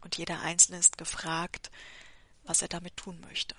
und 0.03 0.17
jeder 0.17 0.41
Einzelne 0.41 0.79
ist 0.79 0.99
gefragt, 0.99 1.71
was 2.45 2.63
er 2.63 2.69
damit 2.69 2.97
tun 2.97 3.21
möchte. 3.21 3.55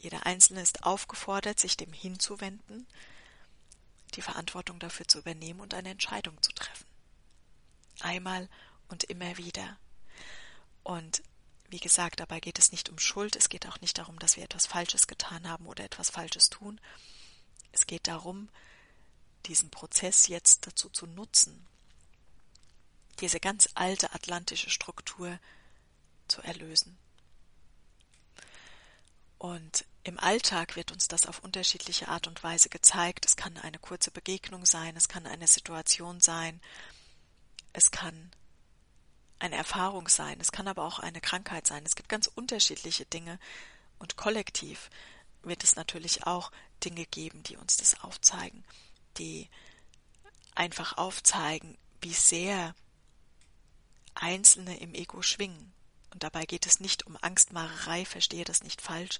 Jeder 0.00 0.24
Einzelne 0.26 0.62
ist 0.62 0.84
aufgefordert, 0.84 1.58
sich 1.58 1.76
dem 1.76 1.92
hinzuwenden, 1.92 2.86
die 4.14 4.22
Verantwortung 4.22 4.78
dafür 4.78 5.06
zu 5.06 5.18
übernehmen 5.18 5.60
und 5.60 5.74
eine 5.74 5.90
Entscheidung 5.90 6.40
zu 6.40 6.52
treffen. 6.52 6.86
Einmal 8.00 8.48
und 8.88 9.04
immer 9.04 9.36
wieder. 9.36 9.76
Und 10.82 11.22
wie 11.72 11.80
gesagt, 11.80 12.20
dabei 12.20 12.38
geht 12.38 12.58
es 12.58 12.70
nicht 12.70 12.90
um 12.90 12.98
Schuld, 12.98 13.34
es 13.34 13.48
geht 13.48 13.66
auch 13.66 13.80
nicht 13.80 13.96
darum, 13.96 14.18
dass 14.18 14.36
wir 14.36 14.44
etwas 14.44 14.66
Falsches 14.66 15.06
getan 15.06 15.48
haben 15.48 15.66
oder 15.66 15.82
etwas 15.84 16.10
Falsches 16.10 16.50
tun, 16.50 16.78
es 17.72 17.86
geht 17.86 18.06
darum, 18.06 18.50
diesen 19.46 19.70
Prozess 19.70 20.28
jetzt 20.28 20.66
dazu 20.66 20.90
zu 20.90 21.06
nutzen, 21.06 21.66
diese 23.20 23.40
ganz 23.40 23.70
alte 23.74 24.12
atlantische 24.12 24.68
Struktur 24.68 25.38
zu 26.28 26.42
erlösen. 26.42 26.98
Und 29.38 29.86
im 30.04 30.18
Alltag 30.18 30.76
wird 30.76 30.92
uns 30.92 31.08
das 31.08 31.24
auf 31.26 31.38
unterschiedliche 31.38 32.08
Art 32.08 32.26
und 32.26 32.42
Weise 32.44 32.68
gezeigt. 32.68 33.24
Es 33.24 33.34
kann 33.34 33.56
eine 33.56 33.78
kurze 33.78 34.10
Begegnung 34.10 34.66
sein, 34.66 34.94
es 34.94 35.08
kann 35.08 35.26
eine 35.26 35.48
Situation 35.48 36.20
sein, 36.20 36.60
es 37.72 37.90
kann 37.90 38.30
eine 39.42 39.56
Erfahrung 39.56 40.08
sein, 40.08 40.40
es 40.40 40.52
kann 40.52 40.68
aber 40.68 40.84
auch 40.84 41.00
eine 41.00 41.20
Krankheit 41.20 41.66
sein. 41.66 41.82
Es 41.84 41.96
gibt 41.96 42.08
ganz 42.08 42.28
unterschiedliche 42.28 43.04
Dinge 43.06 43.40
und 43.98 44.16
kollektiv 44.16 44.88
wird 45.42 45.64
es 45.64 45.74
natürlich 45.74 46.26
auch 46.26 46.52
Dinge 46.84 47.06
geben, 47.06 47.42
die 47.42 47.56
uns 47.56 47.76
das 47.76 48.00
aufzeigen, 48.02 48.64
die 49.18 49.50
einfach 50.54 50.96
aufzeigen, 50.96 51.76
wie 52.00 52.14
sehr 52.14 52.74
Einzelne 54.14 54.78
im 54.78 54.94
Ego 54.94 55.22
schwingen. 55.22 55.72
Und 56.10 56.22
dabei 56.22 56.44
geht 56.44 56.66
es 56.66 56.78
nicht 56.78 57.06
um 57.06 57.18
Angstmacherei, 57.20 58.04
verstehe 58.04 58.44
das 58.44 58.62
nicht 58.62 58.80
falsch. 58.80 59.18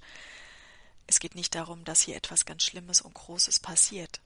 Es 1.05 1.19
geht 1.19 1.35
nicht 1.35 1.53
darum, 1.53 1.83
dass 1.83 2.01
hier 2.01 2.15
etwas 2.15 2.45
ganz 2.45 2.63
Schlimmes 2.63 3.01
und 3.01 3.13
Großes 3.13 3.59
passiert, 3.59 4.21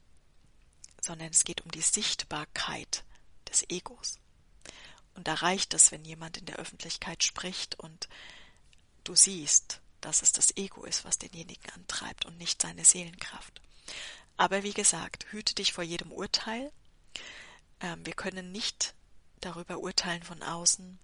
sondern 1.01 1.29
es 1.31 1.43
geht 1.43 1.62
um 1.62 1.71
die 1.71 1.81
Sichtbarkeit 1.81 3.03
des 3.49 3.67
Egos. 3.69 4.19
Und 5.17 5.27
da 5.27 5.34
reicht 5.34 5.73
es, 5.73 5.91
wenn 5.91 6.06
jemand 6.06 6.38
in 6.38 6.45
der 6.45 6.58
Öffentlichkeit 6.58 7.23
spricht 7.23 7.73
und 7.80 8.08
du 9.03 9.15
siehst, 9.15 9.82
dass 9.99 10.21
es 10.21 10.32
das 10.32 10.56
Ego 10.56 10.86
ist, 10.86 11.06
was 11.06 11.17
denjenigen 11.17 11.71
antreibt 11.71 12.27
und 12.27 12.38
nicht 12.38 12.62
seine 12.62 12.86
Seelenkraft. 12.86 13.60
Aber 14.38 14.62
wie 14.62 14.73
gesagt, 14.73 15.25
hüte 15.32 15.56
dich 15.56 15.73
vor 15.73 15.84
jedem 15.84 16.12
Urteil. 16.12 16.71
Ähm, 17.80 18.06
wir 18.06 18.13
können 18.13 18.51
nicht 18.51 18.93
darüber 19.41 19.80
urteilen 19.80 20.21
von 20.21 20.43
außen, 20.43 20.99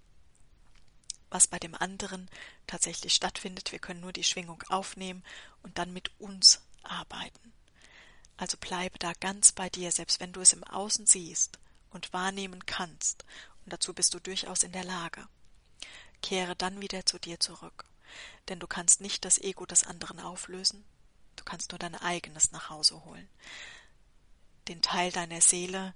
was 1.31 1.47
bei 1.47 1.57
dem 1.57 1.73
anderen 1.73 2.29
tatsächlich 2.67 3.15
stattfindet. 3.15 3.71
Wir 3.71 3.79
können 3.79 4.01
nur 4.01 4.13
die 4.13 4.23
Schwingung 4.23 4.61
aufnehmen 4.69 5.23
und 5.63 5.79
dann 5.79 5.91
mit 5.91 6.11
uns 6.19 6.61
arbeiten. 6.83 7.51
Also 8.37 8.57
bleibe 8.57 8.99
da 8.99 9.13
ganz 9.13 9.53
bei 9.53 9.71
dir, 9.71 9.91
selbst 9.91 10.19
wenn 10.19 10.33
du 10.33 10.41
es 10.41 10.53
im 10.53 10.63
Außen 10.63 11.07
siehst 11.07 11.57
und 11.89 12.13
wahrnehmen 12.13 12.67
kannst, 12.67 13.25
und 13.65 13.73
dazu 13.73 13.93
bist 13.93 14.13
du 14.13 14.19
durchaus 14.19 14.63
in 14.63 14.71
der 14.71 14.83
Lage. 14.83 15.27
Kehre 16.21 16.55
dann 16.55 16.81
wieder 16.81 17.05
zu 17.05 17.19
dir 17.19 17.39
zurück 17.39 17.85
denn 18.49 18.59
du 18.59 18.67
kannst 18.67 19.01
nicht 19.01 19.25
das 19.25 19.37
Ego 19.37 19.65
des 19.65 19.83
anderen 19.83 20.19
auflösen, 20.19 20.83
du 21.35 21.43
kannst 21.43 21.71
nur 21.71 21.79
dein 21.79 21.95
eigenes 21.95 22.51
nach 22.51 22.69
Hause 22.69 23.03
holen. 23.05 23.27
Den 24.67 24.81
Teil 24.81 25.11
deiner 25.11 25.41
Seele, 25.41 25.93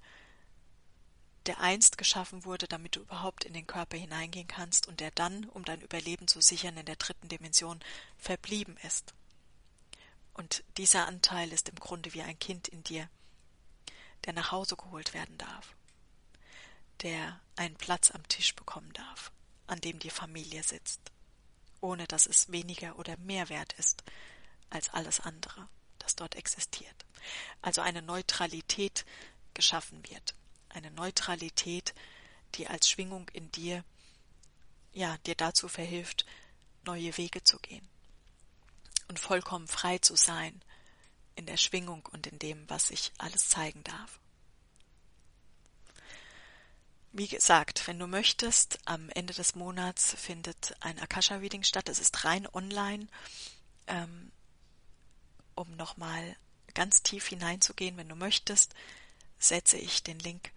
der 1.46 1.60
einst 1.60 1.96
geschaffen 1.96 2.44
wurde, 2.44 2.68
damit 2.68 2.96
du 2.96 3.00
überhaupt 3.00 3.44
in 3.44 3.54
den 3.54 3.66
Körper 3.66 3.96
hineingehen 3.96 4.48
kannst 4.48 4.86
und 4.86 5.00
der 5.00 5.10
dann, 5.10 5.44
um 5.46 5.64
dein 5.64 5.80
Überleben 5.80 6.28
zu 6.28 6.40
sichern, 6.40 6.76
in 6.76 6.86
der 6.86 6.96
dritten 6.96 7.28
Dimension 7.28 7.80
verblieben 8.18 8.76
ist. 8.86 9.14
Und 10.34 10.62
dieser 10.76 11.06
Anteil 11.06 11.52
ist 11.52 11.68
im 11.68 11.76
Grunde 11.76 12.12
wie 12.12 12.22
ein 12.22 12.38
Kind 12.38 12.68
in 12.68 12.82
dir, 12.84 13.08
der 14.26 14.34
nach 14.34 14.52
Hause 14.52 14.76
geholt 14.76 15.14
werden 15.14 15.38
darf, 15.38 15.74
der 17.02 17.40
einen 17.56 17.76
Platz 17.76 18.10
am 18.10 18.26
Tisch 18.28 18.54
bekommen 18.54 18.92
darf, 18.92 19.32
an 19.66 19.80
dem 19.80 19.98
die 19.98 20.10
Familie 20.10 20.62
sitzt 20.62 21.12
ohne 21.80 22.06
dass 22.06 22.26
es 22.26 22.50
weniger 22.50 22.98
oder 22.98 23.16
mehr 23.18 23.48
wert 23.48 23.72
ist 23.74 24.02
als 24.70 24.88
alles 24.90 25.20
andere, 25.20 25.68
das 25.98 26.16
dort 26.16 26.34
existiert. 26.34 27.06
Also 27.62 27.80
eine 27.80 28.02
Neutralität 28.02 29.04
geschaffen 29.54 30.02
wird. 30.08 30.34
Eine 30.68 30.90
Neutralität, 30.90 31.94
die 32.54 32.66
als 32.68 32.88
Schwingung 32.88 33.28
in 33.30 33.50
dir, 33.52 33.84
ja, 34.92 35.16
dir 35.18 35.34
dazu 35.34 35.68
verhilft, 35.68 36.26
neue 36.84 37.16
Wege 37.16 37.42
zu 37.42 37.58
gehen. 37.58 37.86
Und 39.08 39.18
vollkommen 39.18 39.68
frei 39.68 39.98
zu 39.98 40.16
sein 40.16 40.60
in 41.34 41.46
der 41.46 41.56
Schwingung 41.56 42.04
und 42.06 42.26
in 42.26 42.38
dem, 42.38 42.68
was 42.68 42.88
sich 42.88 43.12
alles 43.16 43.48
zeigen 43.48 43.82
darf. 43.84 44.20
Wie 47.12 47.28
gesagt, 47.28 47.86
wenn 47.86 47.98
du 47.98 48.06
möchtest, 48.06 48.78
am 48.84 49.08
Ende 49.10 49.32
des 49.32 49.54
Monats 49.54 50.14
findet 50.14 50.76
ein 50.80 50.98
Akasha-Reading 50.98 51.62
statt. 51.62 51.88
Es 51.88 52.00
ist 52.00 52.24
rein 52.24 52.46
online, 52.52 53.08
ähm, 53.86 54.30
um 55.54 55.74
nochmal 55.76 56.36
ganz 56.74 57.02
tief 57.02 57.26
hineinzugehen, 57.26 57.96
wenn 57.96 58.08
du 58.08 58.14
möchtest, 58.14 58.74
setze 59.38 59.78
ich 59.78 60.02
den 60.02 60.18
Link 60.18 60.52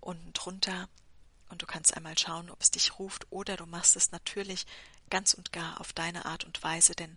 unten 0.00 0.32
drunter 0.34 0.88
und 1.48 1.62
du 1.62 1.66
kannst 1.66 1.96
einmal 1.96 2.18
schauen, 2.18 2.50
ob 2.50 2.60
es 2.60 2.70
dich 2.70 2.98
ruft 2.98 3.26
oder 3.30 3.56
du 3.56 3.66
machst 3.66 3.96
es 3.96 4.12
natürlich 4.12 4.66
ganz 5.10 5.34
und 5.34 5.52
gar 5.52 5.80
auf 5.80 5.92
deine 5.92 6.26
Art 6.26 6.44
und 6.44 6.62
Weise, 6.62 6.94
denn 6.94 7.16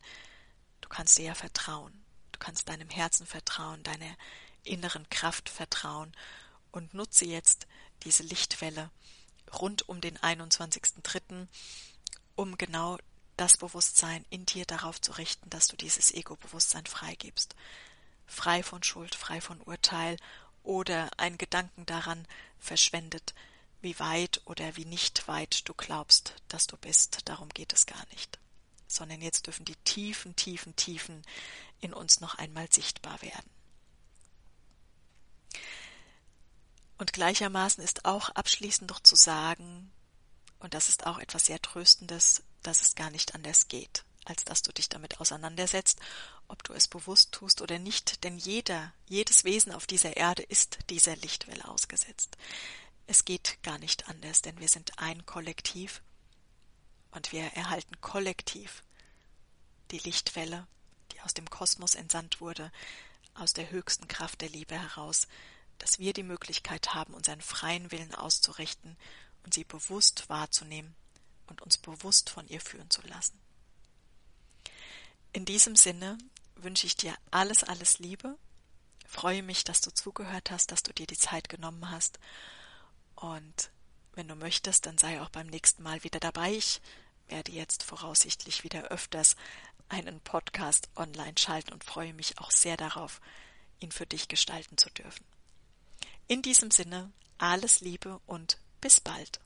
du 0.81 0.89
kannst 0.89 1.17
dir 1.17 1.25
ja 1.25 1.35
vertrauen. 1.35 1.93
Du 2.31 2.39
kannst 2.39 2.67
deinem 2.69 2.89
Herzen 2.89 3.25
vertrauen, 3.25 3.83
deiner 3.83 4.15
inneren 4.63 5.07
Kraft 5.09 5.49
vertrauen 5.49 6.11
und 6.71 6.93
nutze 6.93 7.25
jetzt 7.25 7.67
diese 8.05 8.23
Lichtwelle 8.23 8.89
rund 9.59 9.87
um 9.89 10.01
den 10.01 10.17
21.3., 10.17 11.47
um 12.35 12.57
genau 12.57 12.97
das 13.37 13.57
Bewusstsein 13.57 14.25
in 14.29 14.45
dir 14.45 14.65
darauf 14.65 15.01
zu 15.01 15.11
richten, 15.13 15.49
dass 15.49 15.67
du 15.67 15.75
dieses 15.75 16.13
Ego-Bewusstsein 16.13 16.85
freigibst. 16.85 17.55
Frei 18.27 18.63
von 18.63 18.81
Schuld, 18.83 19.15
frei 19.15 19.41
von 19.41 19.61
Urteil 19.61 20.17
oder 20.63 21.09
ein 21.17 21.37
Gedanken 21.37 21.85
daran 21.85 22.27
verschwendet, 22.59 23.33
wie 23.81 23.99
weit 23.99 24.41
oder 24.45 24.75
wie 24.77 24.85
nicht 24.85 25.27
weit 25.27 25.67
du 25.67 25.73
glaubst, 25.73 26.35
dass 26.47 26.65
du 26.65 26.77
bist. 26.77 27.19
Darum 27.25 27.49
geht 27.49 27.73
es 27.73 27.85
gar 27.85 28.03
nicht. 28.11 28.39
Sondern 28.87 29.21
jetzt 29.21 29.47
dürfen 29.47 29.65
die 29.65 29.75
tiefen, 29.77 30.35
tiefen, 30.35 30.75
tiefen 30.75 31.21
in 31.81 31.93
uns 31.93 32.19
noch 32.19 32.35
einmal 32.35 32.71
sichtbar 32.71 33.21
werden. 33.21 33.49
Und 36.97 37.13
gleichermaßen 37.13 37.83
ist 37.83 38.05
auch 38.05 38.29
abschließend 38.29 38.89
noch 38.89 39.01
zu 39.01 39.15
sagen, 39.15 39.91
und 40.59 40.73
das 40.73 40.89
ist 40.89 41.05
auch 41.05 41.19
etwas 41.19 41.45
sehr 41.45 41.61
Tröstendes, 41.61 42.43
dass 42.63 42.81
es 42.81 42.95
gar 42.95 43.09
nicht 43.09 43.35
anders 43.35 43.67
geht, 43.67 44.05
als 44.23 44.45
dass 44.45 44.61
du 44.61 44.71
dich 44.71 44.89
damit 44.89 45.19
auseinandersetzt, 45.19 45.99
ob 46.47 46.63
du 46.63 46.73
es 46.73 46.87
bewusst 46.87 47.31
tust 47.31 47.61
oder 47.61 47.79
nicht, 47.79 48.23
denn 48.23 48.37
jeder, 48.37 48.93
jedes 49.07 49.43
Wesen 49.43 49.71
auf 49.71 49.85
dieser 49.85 50.17
Erde 50.17 50.43
ist 50.43 50.79
dieser 50.89 51.15
Lichtwelle 51.17 51.67
ausgesetzt. 51.67 52.37
Es 53.07 53.25
geht 53.25 53.61
gar 53.61 53.77
nicht 53.77 54.07
anders, 54.07 54.41
denn 54.41 54.59
wir 54.59 54.69
sind 54.69 54.97
ein 54.97 55.25
Kollektiv 55.25 56.01
und 57.11 57.31
wir 57.31 57.43
erhalten 57.43 57.99
kollektiv 58.01 58.83
die 59.91 59.99
Lichtwelle, 59.99 60.67
die 61.11 61.21
aus 61.21 61.33
dem 61.33 61.49
Kosmos 61.49 61.95
entsandt 61.95 62.41
wurde, 62.41 62.71
aus 63.35 63.53
der 63.53 63.69
höchsten 63.69 64.07
Kraft 64.07 64.41
der 64.41 64.49
Liebe 64.49 64.79
heraus, 64.79 65.27
dass 65.79 65.99
wir 65.99 66.13
die 66.13 66.23
Möglichkeit 66.23 66.93
haben, 66.93 67.13
unseren 67.13 67.41
freien 67.41 67.91
Willen 67.91 68.15
auszurichten 68.15 68.97
und 69.43 69.53
sie 69.53 69.63
bewusst 69.63 70.29
wahrzunehmen 70.29 70.95
und 71.47 71.61
uns 71.61 71.77
bewusst 71.77 72.29
von 72.29 72.47
ihr 72.47 72.61
führen 72.61 72.89
zu 72.89 73.01
lassen. 73.03 73.39
In 75.33 75.45
diesem 75.45 75.75
Sinne 75.75 76.17
wünsche 76.55 76.87
ich 76.87 76.95
dir 76.95 77.15
alles, 77.31 77.63
alles 77.63 77.99
Liebe, 77.99 78.37
freue 79.05 79.43
mich, 79.43 79.63
dass 79.63 79.81
du 79.81 79.91
zugehört 79.93 80.51
hast, 80.51 80.71
dass 80.71 80.83
du 80.83 80.93
dir 80.93 81.07
die 81.07 81.17
Zeit 81.17 81.49
genommen 81.49 81.91
hast 81.91 82.19
und 83.15 83.69
wenn 84.15 84.27
du 84.29 84.35
möchtest, 84.35 84.85
dann 84.85 84.97
sei 84.97 85.21
auch 85.21 85.29
beim 85.29 85.47
nächsten 85.47 85.83
Mal 85.83 86.03
wieder 86.05 86.21
dabei. 86.21 86.53
Ich 86.53 86.81
werde 87.27 87.51
jetzt 87.51 87.83
voraussichtlich 87.83 88.63
wieder 88.63 88.83
öfters 88.85 89.35
einen 89.89 90.21
Podcast 90.21 90.89
online 90.95 91.35
schalten 91.37 91.73
und 91.73 91.83
freue 91.83 92.13
mich 92.13 92.39
auch 92.39 92.51
sehr 92.51 92.77
darauf, 92.77 93.19
ihn 93.79 93.91
für 93.91 94.05
dich 94.05 94.29
gestalten 94.29 94.77
zu 94.77 94.89
dürfen. 94.89 95.25
In 96.27 96.41
diesem 96.41 96.71
Sinne, 96.71 97.11
alles 97.37 97.81
Liebe 97.81 98.19
und 98.25 98.57
bis 98.81 98.99
bald. 98.99 99.39